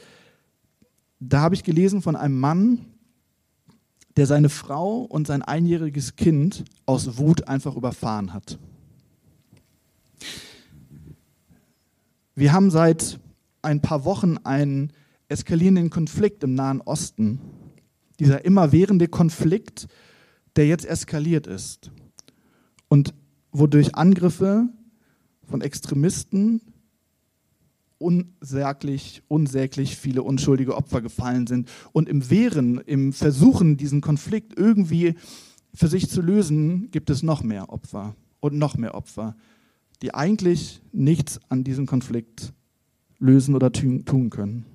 Da 1.20 1.42
habe 1.42 1.56
ich 1.56 1.64
gelesen 1.64 2.02
von 2.02 2.16
einem 2.16 2.40
Mann, 2.40 2.86
der 4.20 4.26
seine 4.26 4.50
Frau 4.50 4.98
und 5.04 5.28
sein 5.28 5.42
einjähriges 5.44 6.18
Kind 6.18 6.66
aus 6.86 7.18
Wut 7.18 7.48
einfach 7.48 7.78
überfahren 7.78 8.34
hat. 8.34 8.60
Wir 12.36 12.52
haben 12.52 12.70
seit 12.70 13.18
ein 13.62 13.82
paar 13.82 14.04
Wochen 14.04 14.36
einen 14.44 14.92
eskalierenden 15.30 15.90
Konflikt 15.90 16.44
im 16.44 16.54
Nahen 16.54 16.82
Osten. 16.82 17.40
Dieser 18.20 18.44
immerwährende 18.44 19.08
Konflikt, 19.08 19.88
der 20.58 20.68
jetzt 20.68 20.86
eskaliert 20.86 21.48
ist 21.48 21.90
und 22.90 23.14
wodurch 23.54 23.96
Angriffe 23.96 24.68
von 25.50 25.62
Extremisten 25.62 26.69
unsäglich, 28.00 29.22
unsäglich 29.27 29.98
viele 29.98 30.24
unschuldige 30.24 30.75
Opfer 30.75 31.01
gefallen 31.01 31.46
sind. 31.46 31.70
Und 31.91 32.10
im 32.10 32.29
Wehren, 32.29 32.79
im 32.79 33.13
Versuchen, 33.13 33.77
diesen 33.77 34.01
Konflikt 34.01 34.58
irgendwie 34.58 35.15
für 35.74 35.88
sich 35.88 36.10
zu 36.10 36.22
lösen, 36.22 36.89
gibt 36.91 37.10
es 37.10 37.22
noch 37.22 37.44
mehr 37.44 37.70
Opfer 37.70 38.15
und 38.39 38.58
noch 38.58 38.77
mehr 38.77 38.96
Opfer, 38.96 39.36
die 40.01 40.13
eigentlich 40.13 40.82
nichts 40.91 41.39
an 41.50 41.63
diesem 41.63 41.86
Konflikt 41.86 42.53
lösen 43.20 43.53
oder 43.53 43.72
tun 43.72 44.29
können. 44.29 44.65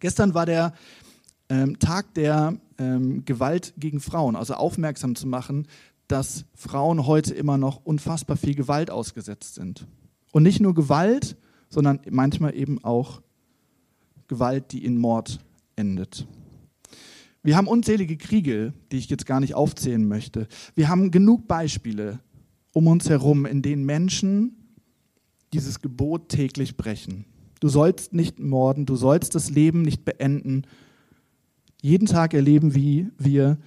Gestern 0.00 0.34
war 0.34 0.46
der 0.46 0.72
ähm, 1.48 1.78
Tag 1.78 2.14
der 2.14 2.58
ähm, 2.78 3.24
Gewalt 3.24 3.74
gegen 3.76 4.00
Frauen, 4.00 4.36
also 4.36 4.54
aufmerksam 4.54 5.14
zu 5.14 5.26
machen, 5.26 5.66
dass 6.08 6.44
Frauen 6.54 7.06
heute 7.06 7.34
immer 7.34 7.58
noch 7.58 7.84
unfassbar 7.84 8.36
viel 8.36 8.54
Gewalt 8.54 8.90
ausgesetzt 8.90 9.54
sind. 9.54 9.86
Und 10.32 10.42
nicht 10.42 10.60
nur 10.60 10.74
Gewalt, 10.74 11.36
sondern 11.70 12.00
manchmal 12.10 12.54
eben 12.54 12.82
auch 12.84 13.22
Gewalt, 14.28 14.72
die 14.72 14.84
in 14.84 14.98
Mord 14.98 15.40
endet. 15.76 16.26
Wir 17.42 17.56
haben 17.56 17.68
unzählige 17.68 18.18
Kriege, 18.18 18.74
die 18.92 18.98
ich 18.98 19.08
jetzt 19.08 19.24
gar 19.24 19.40
nicht 19.40 19.54
aufzählen 19.54 20.06
möchte. 20.06 20.46
Wir 20.74 20.88
haben 20.88 21.10
genug 21.10 21.48
Beispiele 21.48 22.20
um 22.72 22.86
uns 22.86 23.08
herum, 23.08 23.46
in 23.46 23.62
denen 23.62 23.84
Menschen 23.84 24.56
dieses 25.52 25.80
Gebot 25.80 26.28
täglich 26.28 26.76
brechen. 26.76 27.24
Du 27.60 27.68
sollst 27.68 28.12
nicht 28.12 28.38
morden, 28.38 28.86
du 28.86 28.94
sollst 28.94 29.34
das 29.34 29.50
Leben 29.50 29.82
nicht 29.82 30.04
beenden. 30.04 30.62
Jeden 31.82 32.06
Tag 32.06 32.34
erleben 32.34 32.74
wir, 32.74 33.58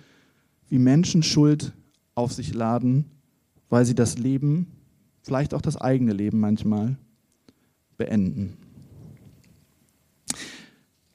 wie 0.70 0.80
Menschen 0.80 1.24
Schuld 1.24 1.74
auf 2.16 2.32
sich 2.32 2.54
laden, 2.54 3.06
weil 3.70 3.86
sie 3.86 3.96
das 3.96 4.18
Leben, 4.18 4.68
vielleicht 5.22 5.54
auch 5.54 5.62
das 5.62 5.78
eigene 5.78 6.14
Leben 6.14 6.40
manchmal, 6.40 6.98
beenden. 8.04 8.58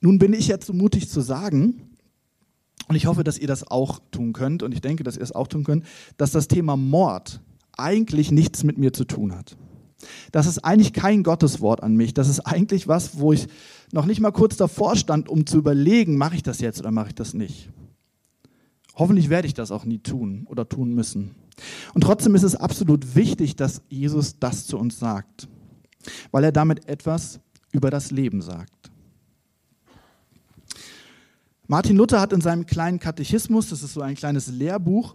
Nun 0.00 0.18
bin 0.18 0.33
ich 0.33 0.49
jetzt 0.49 0.66
so 0.66 0.73
mutig 0.73 1.11
zu 1.11 1.21
sagen, 1.21 1.83
und 2.88 2.97
ich 2.97 3.07
hoffe, 3.07 3.25
dass 3.25 3.38
ihr 3.38 3.49
das 3.49 3.66
auch 3.66 4.00
tun 4.11 4.33
könnt, 4.33 4.62
und 4.62 4.73
ich 4.73 4.80
denke, 4.80 5.04
dass 5.04 5.16
ihr 5.16 5.23
es 5.23 5.33
auch 5.33 5.49
tun 5.49 5.64
könnt, 5.64 5.85
dass 6.16 6.30
das 6.30 6.49
Thema 6.49 6.76
Mord 6.76 7.42
eigentlich 7.76 8.30
nichts 8.30 8.64
mit 8.64 8.78
mir 8.78 8.92
zu 8.92 9.04
tun 9.04 9.35
hat. 9.35 9.57
Das 10.33 10.47
ist 10.47 10.61
eigentlich 10.61 10.92
kein 10.92 11.23
Gotteswort 11.23 11.83
an 11.83 11.95
mich. 11.95 12.14
Das 12.14 12.28
ist 12.28 12.40
eigentlich 12.40 12.88
was, 12.88 13.18
wo 13.18 13.33
ich 13.33 13.49
noch 13.92 14.07
nicht 14.07 14.21
mal 14.21 14.30
kurz 14.30 14.57
davor 14.57 14.97
stand, 14.97 15.28
um 15.28 15.45
zu 15.45 15.59
überlegen, 15.59 16.16
mache 16.16 16.37
ich 16.37 16.42
das 16.42 16.61
jetzt 16.61 16.80
oder 16.80 16.92
mache 16.92 17.09
ich 17.09 17.14
das 17.14 17.35
nicht. 17.35 17.68
Hoffentlich 18.95 19.28
werde 19.28 19.47
ich 19.47 19.54
das 19.54 19.71
auch 19.71 19.85
nie 19.85 19.99
tun 19.99 20.47
oder 20.49 20.68
tun 20.68 20.95
müssen. 20.95 21.35
Und 21.95 22.02
trotzdem 22.02 22.35
ist 22.35 22.45
es 22.45 22.54
absolut 22.54 23.16
wichtig, 23.16 23.57
dass 23.57 23.83
Jesus 23.88 24.38
das 24.38 24.66
zu 24.66 24.78
uns 24.78 24.99
sagt 24.99 25.49
weil 26.30 26.44
er 26.44 26.52
damit 26.52 26.88
etwas 26.88 27.40
über 27.72 27.90
das 27.90 28.10
Leben 28.10 28.42
sagt. 28.42 28.90
Martin 31.66 31.96
Luther 31.96 32.20
hat 32.20 32.32
in 32.32 32.40
seinem 32.40 32.64
kleinen 32.64 32.98
Katechismus, 32.98 33.68
das 33.68 33.82
ist 33.82 33.92
so 33.92 34.00
ein 34.00 34.14
kleines 34.14 34.46
Lehrbuch, 34.48 35.14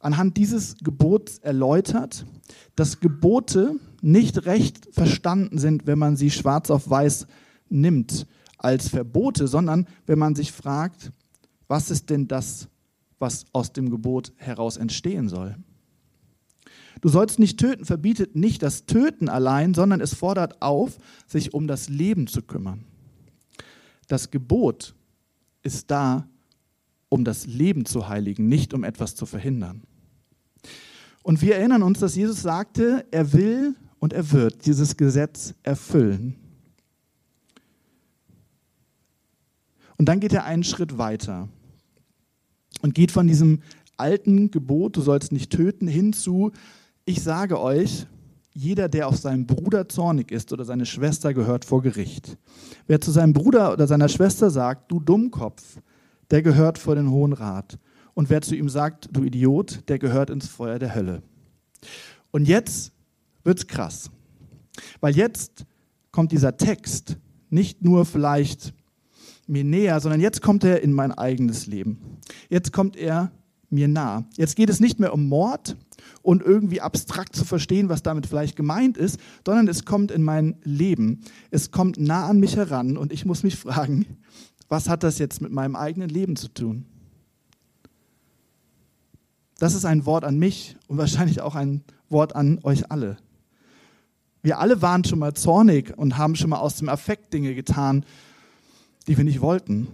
anhand 0.00 0.36
dieses 0.36 0.76
Gebots 0.82 1.38
erläutert, 1.38 2.26
dass 2.74 3.00
Gebote 3.00 3.76
nicht 4.02 4.44
recht 4.44 4.88
verstanden 4.92 5.56
sind, 5.56 5.86
wenn 5.86 5.98
man 5.98 6.16
sie 6.16 6.30
schwarz 6.30 6.70
auf 6.70 6.90
weiß 6.90 7.26
nimmt 7.70 8.26
als 8.58 8.88
Verbote, 8.88 9.48
sondern 9.48 9.86
wenn 10.06 10.18
man 10.18 10.34
sich 10.34 10.52
fragt, 10.52 11.12
was 11.66 11.90
ist 11.90 12.10
denn 12.10 12.28
das, 12.28 12.68
was 13.18 13.46
aus 13.52 13.72
dem 13.72 13.90
Gebot 13.90 14.32
heraus 14.36 14.76
entstehen 14.76 15.28
soll? 15.28 15.56
Du 17.06 17.12
sollst 17.12 17.38
nicht 17.38 17.60
töten 17.60 17.84
verbietet 17.84 18.34
nicht 18.34 18.64
das 18.64 18.84
Töten 18.84 19.28
allein, 19.28 19.74
sondern 19.74 20.00
es 20.00 20.12
fordert 20.12 20.60
auf, 20.60 20.98
sich 21.28 21.54
um 21.54 21.68
das 21.68 21.88
Leben 21.88 22.26
zu 22.26 22.42
kümmern. 22.42 22.82
Das 24.08 24.32
Gebot 24.32 24.96
ist 25.62 25.92
da, 25.92 26.28
um 27.08 27.22
das 27.22 27.46
Leben 27.46 27.86
zu 27.86 28.08
heiligen, 28.08 28.48
nicht 28.48 28.74
um 28.74 28.82
etwas 28.82 29.14
zu 29.14 29.24
verhindern. 29.24 29.84
Und 31.22 31.42
wir 31.42 31.54
erinnern 31.54 31.84
uns, 31.84 32.00
dass 32.00 32.16
Jesus 32.16 32.42
sagte, 32.42 33.06
er 33.12 33.32
will 33.32 33.76
und 34.00 34.12
er 34.12 34.32
wird 34.32 34.66
dieses 34.66 34.96
Gesetz 34.96 35.54
erfüllen. 35.62 36.34
Und 39.96 40.08
dann 40.08 40.18
geht 40.18 40.32
er 40.32 40.42
einen 40.42 40.64
Schritt 40.64 40.98
weiter 40.98 41.48
und 42.82 42.96
geht 42.96 43.12
von 43.12 43.28
diesem 43.28 43.62
alten 43.96 44.50
Gebot, 44.50 44.96
du 44.96 45.02
sollst 45.02 45.30
nicht 45.30 45.52
töten, 45.52 45.86
hin 45.86 46.12
zu, 46.12 46.50
ich 47.06 47.22
sage 47.22 47.58
euch, 47.60 48.06
jeder, 48.52 48.88
der 48.88 49.08
auf 49.08 49.16
seinen 49.16 49.46
Bruder 49.46 49.88
zornig 49.88 50.32
ist 50.32 50.52
oder 50.52 50.64
seine 50.64 50.86
Schwester, 50.86 51.32
gehört 51.32 51.64
vor 51.64 51.80
Gericht. 51.80 52.36
Wer 52.86 53.00
zu 53.00 53.10
seinem 53.10 53.32
Bruder 53.32 53.72
oder 53.72 53.86
seiner 53.86 54.08
Schwester 54.08 54.50
sagt, 54.50 54.90
du 54.90 54.98
Dummkopf, 54.98 55.78
der 56.30 56.42
gehört 56.42 56.78
vor 56.78 56.96
den 56.96 57.10
Hohen 57.10 57.32
Rat. 57.32 57.78
Und 58.14 58.28
wer 58.28 58.42
zu 58.42 58.56
ihm 58.56 58.68
sagt, 58.68 59.08
du 59.12 59.22
Idiot, 59.22 59.88
der 59.88 59.98
gehört 59.98 60.30
ins 60.30 60.48
Feuer 60.48 60.78
der 60.78 60.94
Hölle. 60.94 61.22
Und 62.32 62.48
jetzt 62.48 62.92
wird 63.44 63.58
es 63.58 63.66
krass. 63.66 64.10
Weil 65.00 65.14
jetzt 65.14 65.64
kommt 66.10 66.32
dieser 66.32 66.56
Text 66.56 67.18
nicht 67.50 67.82
nur 67.82 68.04
vielleicht 68.04 68.74
mir 69.46 69.62
näher, 69.62 70.00
sondern 70.00 70.20
jetzt 70.20 70.42
kommt 70.42 70.64
er 70.64 70.82
in 70.82 70.92
mein 70.92 71.12
eigenes 71.12 71.66
Leben. 71.66 72.18
Jetzt 72.48 72.72
kommt 72.72 72.96
er 72.96 73.30
mir 73.70 73.86
nah. 73.86 74.24
Jetzt 74.36 74.56
geht 74.56 74.70
es 74.70 74.80
nicht 74.80 74.98
mehr 74.98 75.12
um 75.12 75.28
Mord 75.28 75.76
und 76.22 76.42
irgendwie 76.42 76.80
abstrakt 76.80 77.34
zu 77.34 77.44
verstehen, 77.44 77.88
was 77.88 78.02
damit 78.02 78.26
vielleicht 78.26 78.56
gemeint 78.56 78.96
ist, 78.96 79.18
sondern 79.44 79.68
es 79.68 79.84
kommt 79.84 80.10
in 80.10 80.22
mein 80.22 80.56
Leben. 80.62 81.20
Es 81.50 81.70
kommt 81.70 81.98
nah 81.98 82.26
an 82.26 82.40
mich 82.40 82.56
heran 82.56 82.96
und 82.96 83.12
ich 83.12 83.24
muss 83.24 83.42
mich 83.42 83.56
fragen, 83.56 84.06
was 84.68 84.88
hat 84.88 85.02
das 85.02 85.18
jetzt 85.18 85.40
mit 85.40 85.52
meinem 85.52 85.76
eigenen 85.76 86.08
Leben 86.08 86.36
zu 86.36 86.48
tun? 86.48 86.86
Das 89.58 89.74
ist 89.74 89.84
ein 89.84 90.04
Wort 90.04 90.24
an 90.24 90.38
mich 90.38 90.76
und 90.86 90.98
wahrscheinlich 90.98 91.40
auch 91.40 91.54
ein 91.54 91.82
Wort 92.08 92.36
an 92.36 92.60
euch 92.62 92.90
alle. 92.90 93.16
Wir 94.42 94.58
alle 94.58 94.82
waren 94.82 95.02
schon 95.04 95.18
mal 95.18 95.34
zornig 95.34 95.96
und 95.96 96.18
haben 96.18 96.36
schon 96.36 96.50
mal 96.50 96.58
aus 96.58 96.76
dem 96.76 96.88
Affekt 96.88 97.32
Dinge 97.32 97.54
getan, 97.54 98.04
die 99.06 99.16
wir 99.16 99.24
nicht 99.24 99.40
wollten. 99.40 99.88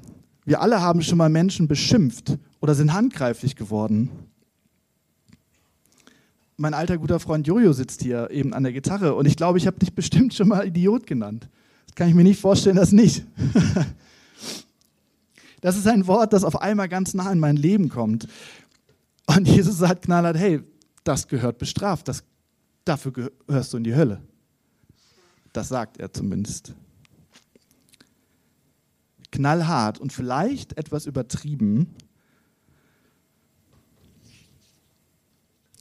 Wir 0.45 0.61
alle 0.61 0.81
haben 0.81 1.03
schon 1.03 1.19
mal 1.19 1.29
Menschen 1.29 1.69
beschimpft 1.69 2.39
oder 2.61 2.75
sind 2.75 2.93
handgreiflich 2.93 3.57
geworden. 3.57 4.11
Mein 6.63 6.75
alter 6.75 6.97
guter 6.97 7.19
Freund 7.19 7.49
Jojo 7.49 7.73
sitzt 7.73 8.03
hier 8.03 8.31
eben 8.31 8.55
an 8.55 8.63
der 8.63 8.73
Gitarre 8.73 9.17
und 9.17 9.27
ich 9.27 9.35
glaube, 9.35 9.59
ich 9.59 9.67
habe 9.67 9.81
dich 9.81 9.93
bestimmt 9.97 10.33
schon 10.33 10.47
mal 10.47 10.65
Idiot 10.65 11.09
genannt. 11.09 11.49
Das 11.87 11.97
kann 11.97 12.09
ich 12.09 12.15
mir 12.15 12.23
nicht 12.23 12.41
vorstellen, 12.41 12.77
das 12.77 12.93
nicht. 12.93 13.25
Das 15.61 15.77
ist 15.77 15.87
ein 15.87 16.09
Wort, 16.09 16.33
das 16.33 16.43
auf 16.43 16.61
einmal 16.61 16.89
ganz 16.89 17.15
nah 17.15 17.31
in 17.31 17.39
mein 17.39 17.55
Leben 17.55 17.89
kommt. 17.89 18.27
Und 19.27 19.47
Jesus 19.47 19.79
sagt 19.79 20.07
knallhart, 20.07 20.37
hey, 20.37 20.61
das 21.05 21.29
gehört 21.29 21.59
bestraft, 21.59 22.09
das, 22.09 22.25
dafür 22.85 23.13
gehörst 23.13 23.73
du 23.73 23.77
in 23.77 23.85
die 23.85 23.95
Hölle. 23.95 24.21
Das 25.53 25.69
sagt 25.69 25.99
er 25.99 26.13
zumindest 26.13 26.75
knallhart 29.31 30.01
und 30.01 30.13
vielleicht 30.13 30.77
etwas 30.77 31.07
übertrieben. 31.07 31.95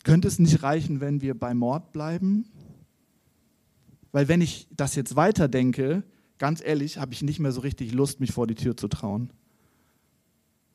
Könnte 0.03 0.27
es 0.27 0.39
nicht 0.39 0.63
reichen, 0.63 0.99
wenn 0.99 1.21
wir 1.21 1.37
bei 1.37 1.53
Mord 1.53 1.91
bleiben? 1.91 2.45
Weil 4.11 4.27
wenn 4.27 4.41
ich 4.41 4.67
das 4.75 4.95
jetzt 4.95 5.15
weiterdenke, 5.15 6.03
ganz 6.37 6.61
ehrlich, 6.63 6.97
habe 6.97 7.13
ich 7.13 7.21
nicht 7.21 7.39
mehr 7.39 7.51
so 7.51 7.61
richtig 7.61 7.93
Lust, 7.93 8.19
mich 8.19 8.31
vor 8.31 8.47
die 8.47 8.55
Tür 8.55 8.75
zu 8.75 8.87
trauen. 8.87 9.31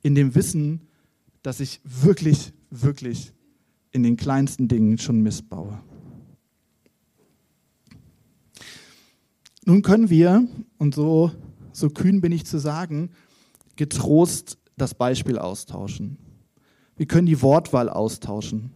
In 0.02 0.14
dem 0.14 0.34
Wissen, 0.34 0.82
dass 1.42 1.60
ich 1.60 1.80
wirklich, 1.84 2.52
wirklich 2.70 3.32
in 3.90 4.02
den 4.02 4.16
kleinsten 4.16 4.68
Dingen 4.68 4.98
schon 4.98 5.20
missbaue. 5.20 5.80
Nun 9.64 9.82
können 9.82 10.10
wir, 10.10 10.46
und 10.78 10.94
so 10.94 11.32
so 11.76 11.90
kühn 11.90 12.22
bin 12.22 12.32
ich 12.32 12.46
zu 12.46 12.58
sagen, 12.58 13.10
getrost 13.76 14.58
das 14.78 14.94
Beispiel 14.94 15.38
austauschen. 15.38 16.16
Wir 16.96 17.06
können 17.06 17.26
die 17.26 17.42
Wortwahl 17.42 17.90
austauschen. 17.90 18.70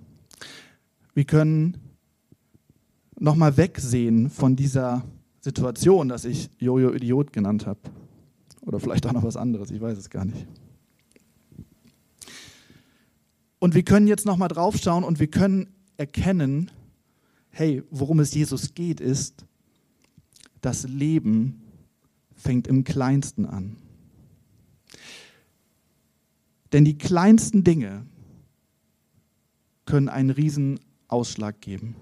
Wir 1.14 1.24
können 1.24 1.76
nochmal 3.18 3.56
wegsehen 3.56 4.30
von 4.30 4.56
dieser 4.56 5.04
Situation, 5.40 6.08
dass 6.08 6.24
ich 6.24 6.50
Jojo 6.58 6.92
Idiot 6.92 7.32
genannt 7.32 7.66
habe. 7.66 7.80
Oder 8.62 8.78
vielleicht 8.78 9.06
auch 9.06 9.12
noch 9.12 9.24
was 9.24 9.36
anderes, 9.36 9.70
ich 9.70 9.80
weiß 9.80 9.96
es 9.96 10.10
gar 10.10 10.24
nicht. 10.24 10.46
Und 13.58 13.74
wir 13.74 13.82
können 13.82 14.06
jetzt 14.06 14.26
nochmal 14.26 14.48
draufschauen 14.48 15.04
und 15.04 15.20
wir 15.20 15.28
können 15.28 15.68
erkennen, 15.96 16.70
hey, 17.50 17.82
worum 17.90 18.20
es 18.20 18.32
Jesus 18.34 18.74
geht, 18.74 19.00
ist 19.00 19.44
das 20.60 20.84
Leben 20.84 21.62
fängt 22.34 22.66
im 22.66 22.84
Kleinsten 22.84 23.44
an. 23.44 23.76
Denn 26.72 26.84
die 26.84 26.96
kleinsten 26.96 27.64
Dinge 27.64 28.06
können 29.84 30.08
einen 30.08 30.30
riesen 30.30 30.80
Ausschlag 31.12 31.60
geben. 31.60 31.96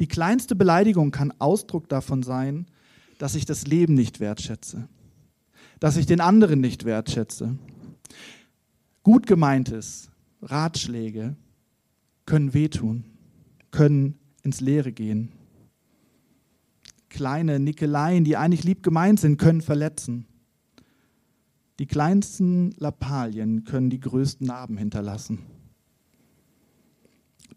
Die 0.00 0.06
kleinste 0.06 0.54
Beleidigung 0.54 1.10
kann 1.10 1.32
Ausdruck 1.38 1.88
davon 1.88 2.22
sein, 2.22 2.66
dass 3.18 3.34
ich 3.34 3.44
das 3.44 3.66
Leben 3.66 3.94
nicht 3.94 4.20
wertschätze, 4.20 4.88
dass 5.80 5.96
ich 5.96 6.06
den 6.06 6.20
anderen 6.20 6.60
nicht 6.60 6.84
wertschätze. 6.84 7.56
Gut 9.02 9.26
gemeintes 9.26 10.10
Ratschläge 10.42 11.36
können 12.26 12.54
wehtun, 12.54 13.04
können 13.70 14.18
ins 14.42 14.60
Leere 14.60 14.92
gehen 14.92 15.32
kleine 17.08 17.58
Nickeleien, 17.58 18.24
die 18.24 18.36
eigentlich 18.36 18.64
lieb 18.64 18.82
gemeint 18.82 19.20
sind, 19.20 19.38
können 19.38 19.60
verletzen. 19.60 20.26
Die 21.78 21.86
kleinsten 21.86 22.72
Lappalien 22.78 23.64
können 23.64 23.90
die 23.90 24.00
größten 24.00 24.46
Narben 24.46 24.76
hinterlassen. 24.76 25.40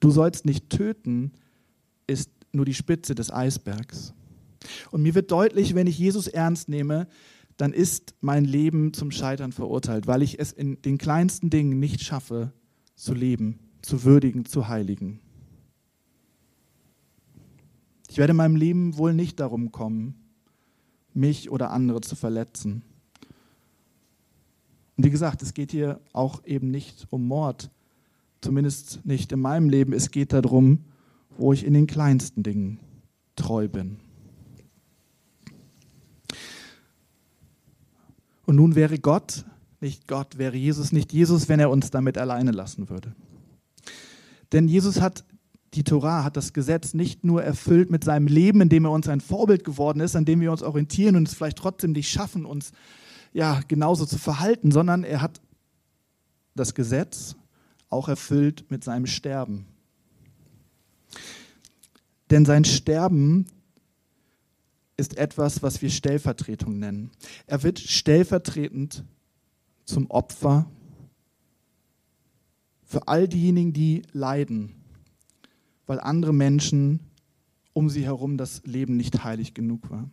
Du 0.02 0.12
sollst 0.12 0.46
nicht 0.46 0.70
töten, 0.70 1.32
ist 2.08 2.32
nur 2.52 2.66
die 2.66 2.74
Spitze 2.74 3.16
des 3.16 3.32
Eisbergs. 3.32 4.14
Und 4.92 5.04
mir 5.04 5.16
wird 5.16 5.32
deutlich, 5.32 5.74
wenn 5.76 5.88
ich 5.88 5.98
Jesus 5.98 6.28
ernst 6.28 6.68
nehme, 6.68 7.08
dann 7.58 7.72
ist 7.72 8.16
mein 8.20 8.44
Leben 8.44 8.94
zum 8.94 9.12
Scheitern 9.12 9.52
verurteilt, 9.52 10.08
weil 10.08 10.24
ich 10.24 10.40
es 10.40 10.52
in 10.52 10.82
den 10.82 10.98
kleinsten 10.98 11.50
Dingen 11.50 11.80
nicht 11.80 12.02
schaffe, 12.02 12.52
zu 12.96 13.14
leben, 13.14 13.60
zu 13.82 14.04
würdigen, 14.04 14.46
zu 14.46 14.68
heiligen. 14.68 15.20
Ich 18.10 18.18
werde 18.18 18.32
in 18.32 18.38
meinem 18.38 18.56
Leben 18.56 18.98
wohl 18.98 19.14
nicht 19.14 19.40
darum 19.40 19.72
kommen, 19.72 20.16
mich 21.14 21.50
oder 21.50 21.72
andere 21.72 22.02
zu 22.02 22.16
verletzen. 22.16 22.82
Und 24.98 25.06
wie 25.06 25.12
gesagt, 25.12 25.42
es 25.42 25.54
geht 25.54 25.72
hier 25.72 26.02
auch 26.12 26.44
eben 26.46 26.72
nicht 26.72 27.08
um 27.10 27.28
Mord, 27.28 27.70
zumindest 28.42 29.06
nicht 29.06 29.32
in 29.32 29.40
meinem 29.40 29.70
Leben. 29.70 29.94
Es 29.94 30.12
geht 30.12 30.34
darum, 30.34 30.86
wo 31.38 31.54
ich 31.54 31.66
in 31.66 31.74
den 31.74 31.88
kleinsten 31.88 32.44
Dingen 32.44 32.80
treu 33.36 33.68
bin. 33.68 33.98
Und 38.46 38.56
nun 38.58 38.76
wäre 38.76 39.00
Gott 39.00 39.46
nicht 39.82 40.08
Gott, 40.08 40.38
wäre 40.38 40.56
Jesus 40.56 40.92
nicht 40.92 41.12
Jesus, 41.12 41.50
wenn 41.50 41.60
er 41.60 41.72
uns 41.72 41.90
damit 41.90 42.18
alleine 42.18 42.52
lassen 42.52 42.90
würde. 42.90 43.16
Denn 44.52 44.68
Jesus 44.68 45.02
hat 45.02 45.26
die 45.74 45.84
Torah 45.84 46.26
hat 46.26 46.36
das 46.36 46.52
Gesetz 46.52 46.94
nicht 46.94 47.24
nur 47.24 47.44
erfüllt 47.44 47.90
mit 47.90 48.04
seinem 48.04 48.28
Leben, 48.28 48.60
in 48.60 48.70
dem 48.70 48.84
er 48.84 48.92
uns 48.92 49.08
ein 49.08 49.22
Vorbild 49.22 49.64
geworden 49.64 50.02
ist, 50.02 50.18
an 50.18 50.26
dem 50.26 50.42
wir 50.42 50.52
uns 50.52 50.64
orientieren 50.64 51.16
und 51.16 51.28
es 51.28 51.34
vielleicht 51.34 51.58
trotzdem 51.58 51.94
nicht 51.94 52.10
schaffen, 52.10 52.46
uns 52.46 52.72
ja 53.32 53.62
genauso 53.68 54.06
zu 54.06 54.18
verhalten, 54.18 54.72
sondern 54.72 55.06
er 55.06 55.22
hat 55.22 55.40
das 56.56 56.76
Gesetz 56.76 57.38
auch 57.92 58.08
erfüllt 58.08 58.70
mit 58.70 58.84
seinem 58.84 59.06
Sterben. 59.06 59.66
Denn 62.30 62.46
sein 62.46 62.66
Sterben 62.66 63.46
ist 64.98 65.18
etwas, 65.18 65.62
was 65.62 65.82
wir 65.82 65.90
Stellvertretung 65.90 66.80
nennen. 66.80 67.12
Er 67.48 67.64
wird 67.64 67.80
stellvertretend 67.80 69.04
zum 69.86 70.10
Opfer 70.10 70.70
für 72.84 73.08
all 73.08 73.28
diejenigen, 73.28 73.74
die 73.74 74.04
leiden 74.12 74.82
weil 75.92 76.00
andere 76.00 76.34
Menschen 76.34 77.02
um 77.74 77.90
sie 77.90 78.06
herum 78.06 78.38
das 78.38 78.62
Leben 78.64 78.96
nicht 78.96 79.26
heilig 79.26 79.54
genug 79.54 79.90
war. 79.90 80.10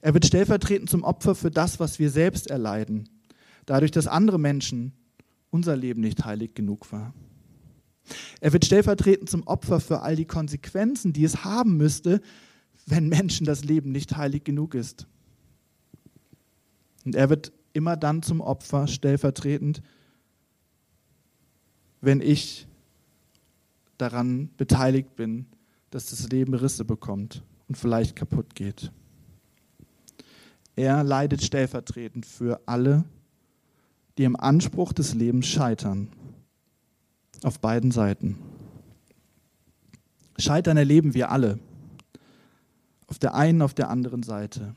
Er 0.00 0.14
wird 0.14 0.26
stellvertretend 0.26 0.90
zum 0.90 1.04
Opfer 1.04 1.36
für 1.36 1.52
das, 1.52 1.78
was 1.78 2.00
wir 2.00 2.10
selbst 2.10 2.50
erleiden, 2.50 3.08
dadurch, 3.66 3.92
dass 3.92 4.08
andere 4.08 4.40
Menschen 4.40 4.94
unser 5.50 5.76
Leben 5.76 6.00
nicht 6.00 6.24
heilig 6.24 6.54
genug 6.54 6.90
war. 6.92 7.14
Er 8.40 8.52
wird 8.52 8.64
stellvertretend 8.64 9.28
zum 9.28 9.42
Opfer 9.46 9.80
für 9.80 10.02
all 10.02 10.16
die 10.16 10.26
Konsequenzen, 10.26 11.12
die 11.12 11.24
es 11.24 11.44
haben 11.44 11.76
müsste, 11.76 12.20
wenn 12.86 13.08
Menschen 13.08 13.46
das 13.46 13.64
Leben 13.64 13.90
nicht 13.90 14.16
heilig 14.16 14.44
genug 14.44 14.74
ist. 14.74 15.06
Und 17.04 17.14
er 17.14 17.30
wird 17.30 17.52
immer 17.72 17.96
dann 17.96 18.22
zum 18.22 18.40
Opfer 18.40 18.86
stellvertretend, 18.86 19.82
wenn 22.00 22.20
ich 22.20 22.66
daran 23.98 24.50
beteiligt 24.56 25.16
bin, 25.16 25.46
dass 25.90 26.06
das 26.06 26.28
Leben 26.30 26.54
Risse 26.54 26.84
bekommt 26.84 27.42
und 27.68 27.76
vielleicht 27.76 28.16
kaputt 28.16 28.54
geht. 28.54 28.92
Er 30.76 31.02
leidet 31.02 31.42
stellvertretend 31.42 32.26
für 32.26 32.60
alle, 32.66 33.04
die 34.18 34.24
im 34.24 34.36
Anspruch 34.36 34.92
des 34.92 35.14
Lebens 35.14 35.46
scheitern. 35.46 36.08
Auf 37.42 37.60
beiden 37.60 37.90
Seiten. 37.90 38.38
Scheitern 40.38 40.76
erleben 40.76 41.14
wir 41.14 41.30
alle. 41.30 41.58
Auf 43.08 43.18
der 43.18 43.34
einen, 43.34 43.62
auf 43.62 43.74
der 43.74 43.90
anderen 43.90 44.22
Seite. 44.22 44.74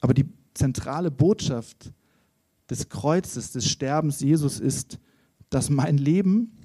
Aber 0.00 0.14
die 0.14 0.26
zentrale 0.52 1.10
Botschaft 1.10 1.92
des 2.70 2.88
Kreuzes, 2.88 3.52
des 3.52 3.68
Sterbens 3.68 4.20
Jesus 4.20 4.60
ist, 4.60 4.98
dass 5.50 5.70
mein 5.70 5.98
Leben 5.98 6.58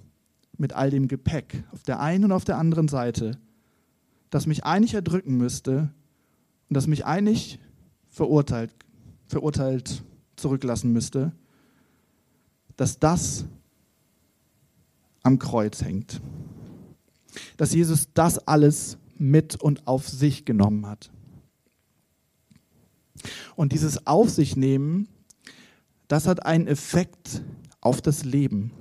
mit 0.58 0.74
all 0.74 0.90
dem 0.90 1.08
Gepäck 1.08 1.64
auf 1.72 1.84
der 1.84 2.00
einen 2.00 2.26
und 2.26 2.32
auf 2.32 2.46
der 2.46 2.58
anderen 2.58 2.88
Seite, 2.88 3.38
das 4.30 4.46
mich 4.46 4.66
eigentlich 4.66 4.94
erdrücken 4.94 5.38
müsste 5.38 5.94
und 6.70 6.76
das 6.76 6.88
mich 6.88 7.06
eigentlich 7.06 7.60
verurteilt, 8.10 8.74
verurteilt 9.28 10.04
zurücklassen 10.40 10.92
müsste, 10.92 11.32
dass 12.78 13.00
das 13.00 13.46
am 15.24 15.38
Kreuz 15.40 15.84
hängt. 15.84 16.22
Dass 17.58 17.74
Jesus 17.74 18.10
das 18.14 18.40
alles 18.48 18.98
mit 19.18 19.62
und 19.62 19.86
auf 19.88 20.08
sich 20.08 20.46
genommen 20.46 20.86
hat. 20.88 21.12
Und 23.56 23.74
dieses 23.74 24.08
Auf 24.08 24.30
sich 24.30 24.56
nehmen, 24.56 25.10
das 26.08 26.26
hat 26.26 26.46
einen 26.46 26.68
Effekt 26.68 27.44
auf 27.82 28.02
das 28.02 28.24
Leben. 28.24 28.72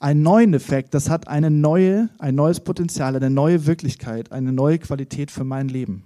Einen 0.00 0.22
neuen 0.22 0.54
Effekt, 0.54 0.94
das 0.94 1.08
hat 1.08 1.28
eine 1.28 1.50
neue, 1.50 2.10
ein 2.18 2.34
neues 2.34 2.60
Potenzial, 2.60 3.16
eine 3.16 3.30
neue 3.30 3.66
Wirklichkeit, 3.66 4.32
eine 4.32 4.52
neue 4.52 4.78
Qualität 4.78 5.30
für 5.30 5.44
mein 5.44 5.68
Leben. 5.68 6.04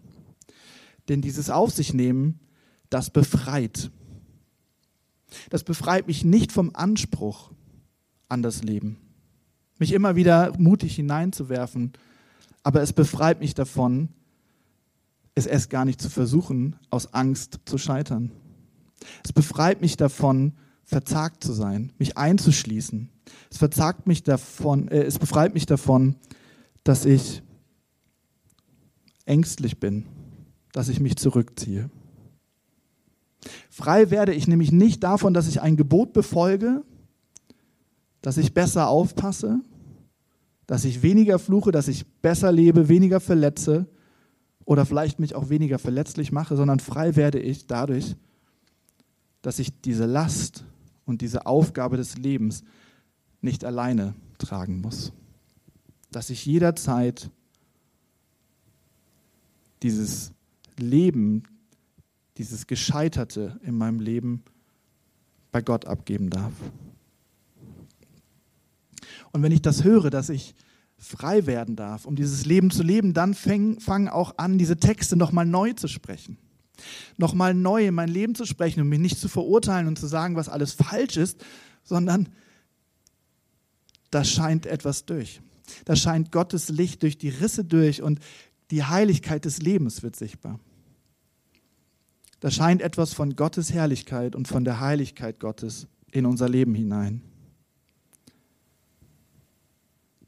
Denn 1.08 1.22
dieses 1.22 1.50
Auf 1.50 1.70
sich 1.72 1.94
nehmen, 1.94 2.40
das 2.90 3.10
befreit. 3.10 3.90
Das 5.50 5.64
befreit 5.64 6.06
mich 6.06 6.24
nicht 6.24 6.52
vom 6.52 6.70
Anspruch 6.74 7.52
an 8.28 8.42
das 8.42 8.62
Leben, 8.62 8.98
mich 9.78 9.92
immer 9.92 10.16
wieder 10.16 10.52
mutig 10.58 10.96
hineinzuwerfen, 10.96 11.92
aber 12.62 12.82
es 12.82 12.92
befreit 12.92 13.40
mich 13.40 13.54
davon, 13.54 14.08
es 15.34 15.46
erst 15.46 15.70
gar 15.70 15.84
nicht 15.84 16.00
zu 16.00 16.08
versuchen, 16.08 16.76
aus 16.90 17.12
Angst 17.14 17.60
zu 17.66 17.78
scheitern. 17.78 18.32
Es 19.22 19.32
befreit 19.32 19.80
mich 19.80 19.96
davon, 19.96 20.54
verzagt 20.82 21.44
zu 21.44 21.52
sein, 21.52 21.92
mich 21.98 22.16
einzuschließen. 22.16 23.10
Es 23.50 23.58
verzagt 23.58 24.06
mich 24.06 24.22
davon, 24.22 24.88
äh, 24.88 25.02
es 25.02 25.18
befreit 25.18 25.52
mich 25.52 25.66
davon, 25.66 26.16
dass 26.84 27.04
ich 27.04 27.42
ängstlich 29.24 29.78
bin, 29.78 30.06
dass 30.72 30.88
ich 30.88 31.00
mich 31.00 31.16
zurückziehe. 31.16 31.90
Frei 33.76 34.08
werde 34.08 34.32
ich 34.32 34.48
nämlich 34.48 34.72
nicht 34.72 35.04
davon, 35.04 35.34
dass 35.34 35.48
ich 35.48 35.60
ein 35.60 35.76
Gebot 35.76 36.14
befolge, 36.14 36.82
dass 38.22 38.38
ich 38.38 38.54
besser 38.54 38.88
aufpasse, 38.88 39.60
dass 40.66 40.86
ich 40.86 41.02
weniger 41.02 41.38
fluche, 41.38 41.72
dass 41.72 41.86
ich 41.86 42.06
besser 42.22 42.50
lebe, 42.50 42.88
weniger 42.88 43.20
verletze 43.20 43.84
oder 44.64 44.86
vielleicht 44.86 45.18
mich 45.18 45.34
auch 45.34 45.50
weniger 45.50 45.78
verletzlich 45.78 46.32
mache, 46.32 46.56
sondern 46.56 46.80
frei 46.80 47.16
werde 47.16 47.38
ich 47.38 47.66
dadurch, 47.66 48.16
dass 49.42 49.58
ich 49.58 49.78
diese 49.82 50.06
Last 50.06 50.64
und 51.04 51.20
diese 51.20 51.44
Aufgabe 51.44 51.98
des 51.98 52.16
Lebens 52.16 52.64
nicht 53.42 53.62
alleine 53.62 54.14
tragen 54.38 54.80
muss. 54.80 55.12
Dass 56.10 56.30
ich 56.30 56.46
jederzeit 56.46 57.30
dieses 59.82 60.32
Leben, 60.78 61.42
dieses 62.38 62.66
Gescheiterte 62.66 63.58
in 63.62 63.76
meinem 63.76 64.00
Leben 64.00 64.44
bei 65.52 65.62
Gott 65.62 65.86
abgeben 65.86 66.30
darf. 66.30 66.52
Und 69.32 69.42
wenn 69.42 69.52
ich 69.52 69.62
das 69.62 69.84
höre, 69.84 70.10
dass 70.10 70.28
ich 70.28 70.54
frei 70.98 71.46
werden 71.46 71.76
darf, 71.76 72.06
um 72.06 72.16
dieses 72.16 72.46
Leben 72.46 72.70
zu 72.70 72.82
leben, 72.82 73.14
dann 73.14 73.34
fangen 73.34 74.08
auch 74.08 74.38
an, 74.38 74.58
diese 74.58 74.78
Texte 74.78 75.16
nochmal 75.16 75.46
neu 75.46 75.72
zu 75.72 75.88
sprechen. 75.88 76.38
Nochmal 77.16 77.54
neu 77.54 77.86
in 77.86 77.94
mein 77.94 78.08
Leben 78.08 78.34
zu 78.34 78.44
sprechen 78.44 78.80
und 78.80 78.88
mich 78.88 78.98
nicht 78.98 79.18
zu 79.18 79.28
verurteilen 79.28 79.88
und 79.88 79.98
zu 79.98 80.06
sagen, 80.06 80.36
was 80.36 80.48
alles 80.48 80.72
falsch 80.72 81.16
ist, 81.16 81.44
sondern 81.84 82.28
da 84.10 84.24
scheint 84.24 84.66
etwas 84.66 85.06
durch. 85.06 85.40
Da 85.84 85.96
scheint 85.96 86.32
Gottes 86.32 86.68
Licht 86.68 87.02
durch 87.02 87.18
die 87.18 87.28
Risse 87.28 87.64
durch 87.64 88.02
und 88.02 88.20
die 88.70 88.84
Heiligkeit 88.84 89.44
des 89.44 89.60
Lebens 89.60 90.02
wird 90.02 90.16
sichtbar. 90.16 90.60
Da 92.40 92.50
scheint 92.50 92.82
etwas 92.82 93.14
von 93.14 93.34
Gottes 93.34 93.72
Herrlichkeit 93.72 94.36
und 94.36 94.48
von 94.48 94.64
der 94.64 94.80
Heiligkeit 94.80 95.40
Gottes 95.40 95.86
in 96.10 96.26
unser 96.26 96.48
Leben 96.48 96.74
hinein. 96.74 97.22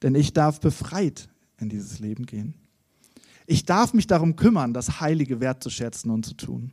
Denn 0.03 0.15
ich 0.15 0.33
darf 0.33 0.61
befreit 0.61 1.29
in 1.59 1.69
dieses 1.69 1.99
Leben 1.99 2.25
gehen. 2.25 2.55
Ich 3.47 3.65
darf 3.65 3.95
mich 3.95 4.07
darum 4.07 4.37
kümmern, 4.37 4.75
das 4.75 5.01
Heilige 5.01 5.41
wertzuschätzen 5.41 6.11
und 6.11 6.25
zu 6.25 6.35
tun. 6.35 6.73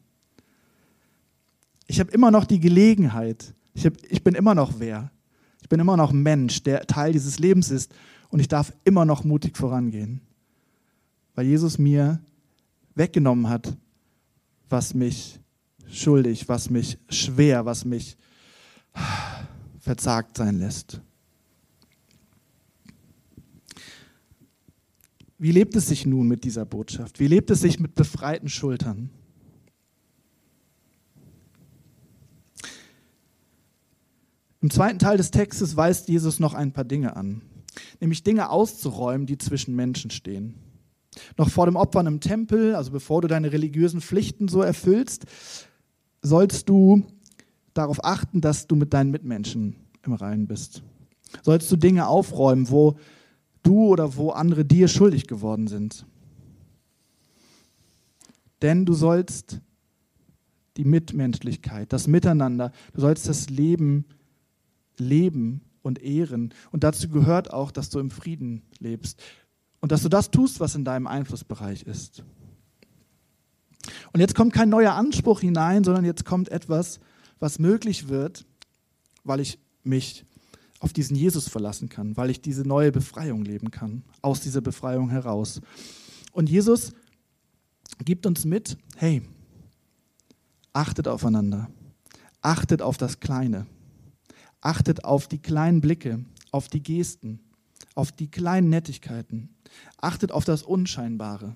Ich 1.88 2.00
habe 2.00 2.12
immer 2.12 2.32
noch 2.32 2.46
die 2.46 2.60
Gelegenheit. 2.60 3.54
Ich, 3.74 3.86
hab, 3.86 3.94
ich 4.10 4.24
bin 4.24 4.36
immer 4.36 4.56
noch 4.56 4.80
wer. 4.80 5.12
Ich 5.62 5.70
bin 5.70 5.80
immer 5.80 5.98
noch 5.98 6.12
Mensch, 6.12 6.64
der 6.64 6.86
Teil 6.86 7.14
dieses 7.14 7.40
Lebens 7.40 7.72
ist. 7.72 7.94
Und 8.30 8.40
ich 8.40 8.48
darf 8.48 8.74
immer 8.84 9.06
noch 9.06 9.24
mutig 9.24 9.58
vorangehen. 9.58 10.22
Weil 11.34 11.46
Jesus 11.46 11.78
mir 11.78 12.22
weggenommen 12.96 13.50
hat, 13.50 13.76
was 14.76 14.94
mich 14.94 15.40
schuldig, 15.88 16.50
was 16.50 16.70
mich 16.70 16.98
schwer, 17.08 17.66
was 17.66 17.86
mich 17.86 18.18
verzagt 19.80 20.36
sein 20.36 20.60
lässt. 20.60 21.00
Wie 25.38 25.54
lebt 25.54 25.78
es 25.78 25.88
sich 25.88 26.06
nun 26.06 26.28
mit 26.28 26.44
dieser 26.44 26.66
Botschaft? 26.66 27.22
Wie 27.22 27.28
lebt 27.28 27.52
es 27.52 27.62
sich 27.62 27.80
mit 27.80 27.96
befreiten 27.96 28.50
Schultern? 28.50 29.12
Im 34.60 34.70
zweiten 34.70 35.00
Teil 35.00 35.16
des 35.16 35.32
Textes 35.32 35.78
weist 35.78 36.10
Jesus 36.10 36.42
noch 36.42 36.54
ein 36.54 36.74
paar 36.74 36.84
Dinge 36.84 37.16
an, 37.16 37.44
nämlich 38.02 38.24
Dinge 38.24 38.50
auszuräumen, 38.50 39.26
die 39.26 39.38
zwischen 39.38 39.74
Menschen 39.74 40.12
stehen. 40.12 40.65
Noch 41.38 41.50
vor 41.50 41.66
dem 41.66 41.76
Opfern 41.76 42.08
im 42.08 42.20
Tempel, 42.20 42.76
also 42.76 42.92
bevor 42.92 43.22
du 43.22 43.28
deine 43.28 43.52
religiösen 43.52 44.02
Pflichten 44.02 44.48
so 44.48 44.62
erfüllst, 44.62 45.26
sollst 46.22 46.70
du 46.70 47.06
darauf 47.74 48.04
achten, 48.04 48.42
dass 48.42 48.68
du 48.68 48.76
mit 48.76 48.94
deinen 48.94 49.12
Mitmenschen 49.12 49.76
im 50.04 50.14
Reinen 50.14 50.48
bist. 50.48 50.84
Sollst 51.44 51.72
du 51.72 51.76
Dinge 51.76 52.08
aufräumen, 52.08 52.70
wo 52.70 52.98
du 53.64 53.88
oder 53.88 54.16
wo 54.16 54.30
andere 54.30 54.64
dir 54.64 54.88
schuldig 54.88 55.28
geworden 55.28 55.68
sind. 55.68 56.06
Denn 58.62 58.86
du 58.86 58.94
sollst 58.94 59.62
die 60.78 60.86
Mitmenschlichkeit, 60.86 61.92
das 61.92 62.08
Miteinander, 62.08 62.72
du 62.94 63.02
sollst 63.02 63.28
das 63.28 63.50
Leben 63.50 64.06
leben 64.98 65.62
und 65.82 66.02
ehren. 66.02 66.54
Und 66.72 66.84
dazu 66.84 67.10
gehört 67.10 67.52
auch, 67.52 67.72
dass 67.72 67.90
du 67.90 68.00
im 68.00 68.12
Frieden 68.12 68.64
lebst 68.80 69.22
und 69.86 69.92
dass 69.92 70.02
du 70.02 70.10
das 70.10 70.32
tust, 70.32 70.60
was 70.60 70.74
in 70.74 70.84
deinem 70.84 71.06
Einflussbereich 71.06 71.84
ist. 71.84 72.24
Und 74.14 74.20
jetzt 74.20 74.34
kommt 74.34 74.52
kein 74.52 74.68
neuer 74.68 74.94
Anspruch 74.94 75.42
hinein, 75.42 75.84
sondern 75.84 76.04
jetzt 76.04 76.26
kommt 76.26 76.50
etwas, 76.50 77.00
was 77.38 77.60
möglich 77.60 78.08
wird, 78.08 78.48
weil 79.24 79.42
ich 79.42 79.60
mich 79.84 80.26
auf 80.80 80.92
diesen 80.92 81.16
Jesus 81.16 81.48
verlassen 81.48 81.88
kann, 81.88 82.18
weil 82.18 82.32
ich 82.32 82.42
diese 82.42 82.64
neue 82.64 82.92
Befreiung 82.92 83.46
leben 83.46 83.70
kann, 83.70 84.02
aus 84.24 84.42
dieser 84.42 84.62
Befreiung 84.62 85.12
heraus. 85.12 85.62
Und 86.32 86.50
Jesus 86.50 86.92
gibt 88.04 88.26
uns 88.26 88.44
mit, 88.44 88.80
hey, 88.96 89.22
achtet 90.74 91.08
aufeinander, 91.08 91.70
achtet 92.42 92.82
auf 92.82 92.98
das 92.98 93.20
Kleine, 93.20 93.68
achtet 94.62 95.06
auf 95.06 95.28
die 95.28 95.38
kleinen 95.38 95.80
Blicke, 95.80 96.26
auf 96.50 96.70
die 96.70 96.82
Gesten, 96.82 97.45
auf 97.96 98.12
die 98.12 98.30
kleinen 98.30 98.70
Nettigkeiten, 98.70 99.50
achtet 99.98 100.32
auf 100.32 100.46
das 100.46 100.62
Unscheinbare. 100.62 101.56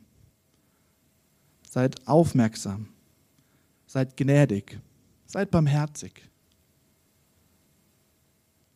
Seid 1.70 2.08
aufmerksam, 2.08 2.88
seid 3.86 4.18
gnädig, 4.18 4.80
seid 5.26 5.52
barmherzig. 5.52 6.24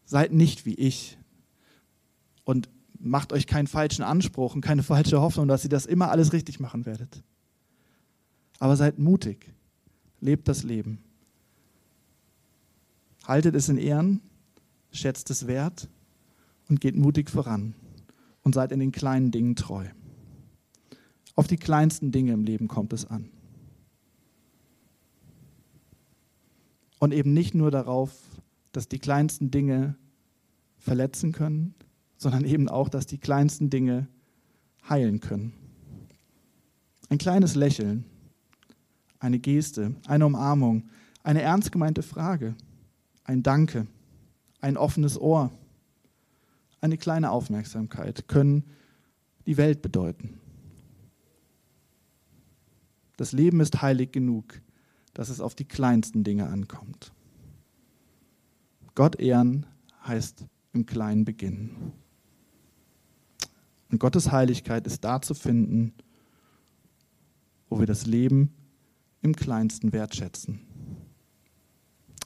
Seid 0.05 0.31
nicht 0.31 0.65
wie 0.65 0.75
ich 0.75 1.17
und 2.43 2.69
macht 2.99 3.33
euch 3.33 3.47
keinen 3.47 3.67
falschen 3.67 4.03
Anspruch 4.03 4.53
und 4.53 4.61
keine 4.61 4.83
falsche 4.83 5.21
Hoffnung, 5.21 5.47
dass 5.47 5.63
ihr 5.63 5.69
das 5.69 5.85
immer 5.85 6.11
alles 6.11 6.33
richtig 6.33 6.59
machen 6.59 6.85
werdet. 6.85 7.23
Aber 8.59 8.75
seid 8.75 8.99
mutig, 8.99 9.51
lebt 10.19 10.47
das 10.47 10.63
Leben. 10.63 11.01
Haltet 13.25 13.55
es 13.55 13.69
in 13.69 13.77
Ehren, 13.77 14.21
schätzt 14.91 15.31
es 15.31 15.47
wert 15.47 15.87
und 16.69 16.81
geht 16.81 16.95
mutig 16.95 17.29
voran 17.29 17.73
und 18.43 18.55
seid 18.55 18.71
in 18.71 18.79
den 18.79 18.91
kleinen 18.91 19.31
Dingen 19.31 19.55
treu. 19.55 19.85
Auf 21.35 21.47
die 21.47 21.57
kleinsten 21.57 22.11
Dinge 22.11 22.33
im 22.33 22.43
Leben 22.43 22.67
kommt 22.67 22.93
es 22.93 23.05
an. 23.05 23.29
Und 26.99 27.13
eben 27.13 27.33
nicht 27.33 27.53
nur 27.55 27.71
darauf, 27.71 28.13
dass 28.71 28.87
die 28.87 28.99
kleinsten 28.99 29.51
Dinge 29.51 29.95
verletzen 30.77 31.31
können, 31.31 31.75
sondern 32.17 32.45
eben 32.45 32.69
auch, 32.69 32.89
dass 32.89 33.05
die 33.05 33.17
kleinsten 33.17 33.69
Dinge 33.69 34.07
heilen 34.87 35.19
können. 35.19 35.53
Ein 37.09 37.17
kleines 37.17 37.55
Lächeln, 37.55 38.05
eine 39.19 39.39
Geste, 39.39 39.95
eine 40.07 40.25
Umarmung, 40.25 40.89
eine 41.23 41.41
ernst 41.41 41.71
gemeinte 41.71 42.03
Frage, 42.03 42.55
ein 43.23 43.43
Danke, 43.43 43.87
ein 44.61 44.77
offenes 44.77 45.19
Ohr, 45.19 45.51
eine 46.83 46.97
kleine 46.97 47.31
Aufmerksamkeit 47.31 48.27
können 48.27 48.65
die 49.45 49.55
Welt 49.55 49.81
bedeuten. 49.81 50.39
Das 53.15 53.31
Leben 53.31 53.61
ist 53.61 53.81
heilig 53.81 54.11
genug, 54.11 54.61
dass 55.13 55.29
es 55.29 55.39
auf 55.39 55.55
die 55.55 55.65
kleinsten 55.65 56.23
Dinge 56.23 56.47
ankommt. 56.47 57.13
Gott 58.95 59.15
ehren 59.15 59.65
heißt 60.05 60.45
im 60.73 60.85
Kleinen 60.85 61.23
beginnen. 61.23 61.93
Und 63.89 63.99
Gottes 63.99 64.31
Heiligkeit 64.31 64.85
ist 64.85 65.05
da 65.05 65.21
zu 65.21 65.35
finden, 65.35 65.93
wo 67.69 67.79
wir 67.79 67.85
das 67.85 68.05
Leben 68.05 68.53
im 69.21 69.35
kleinsten 69.35 69.93
wertschätzen. 69.93 70.59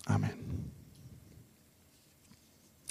Amen. 0.06 0.47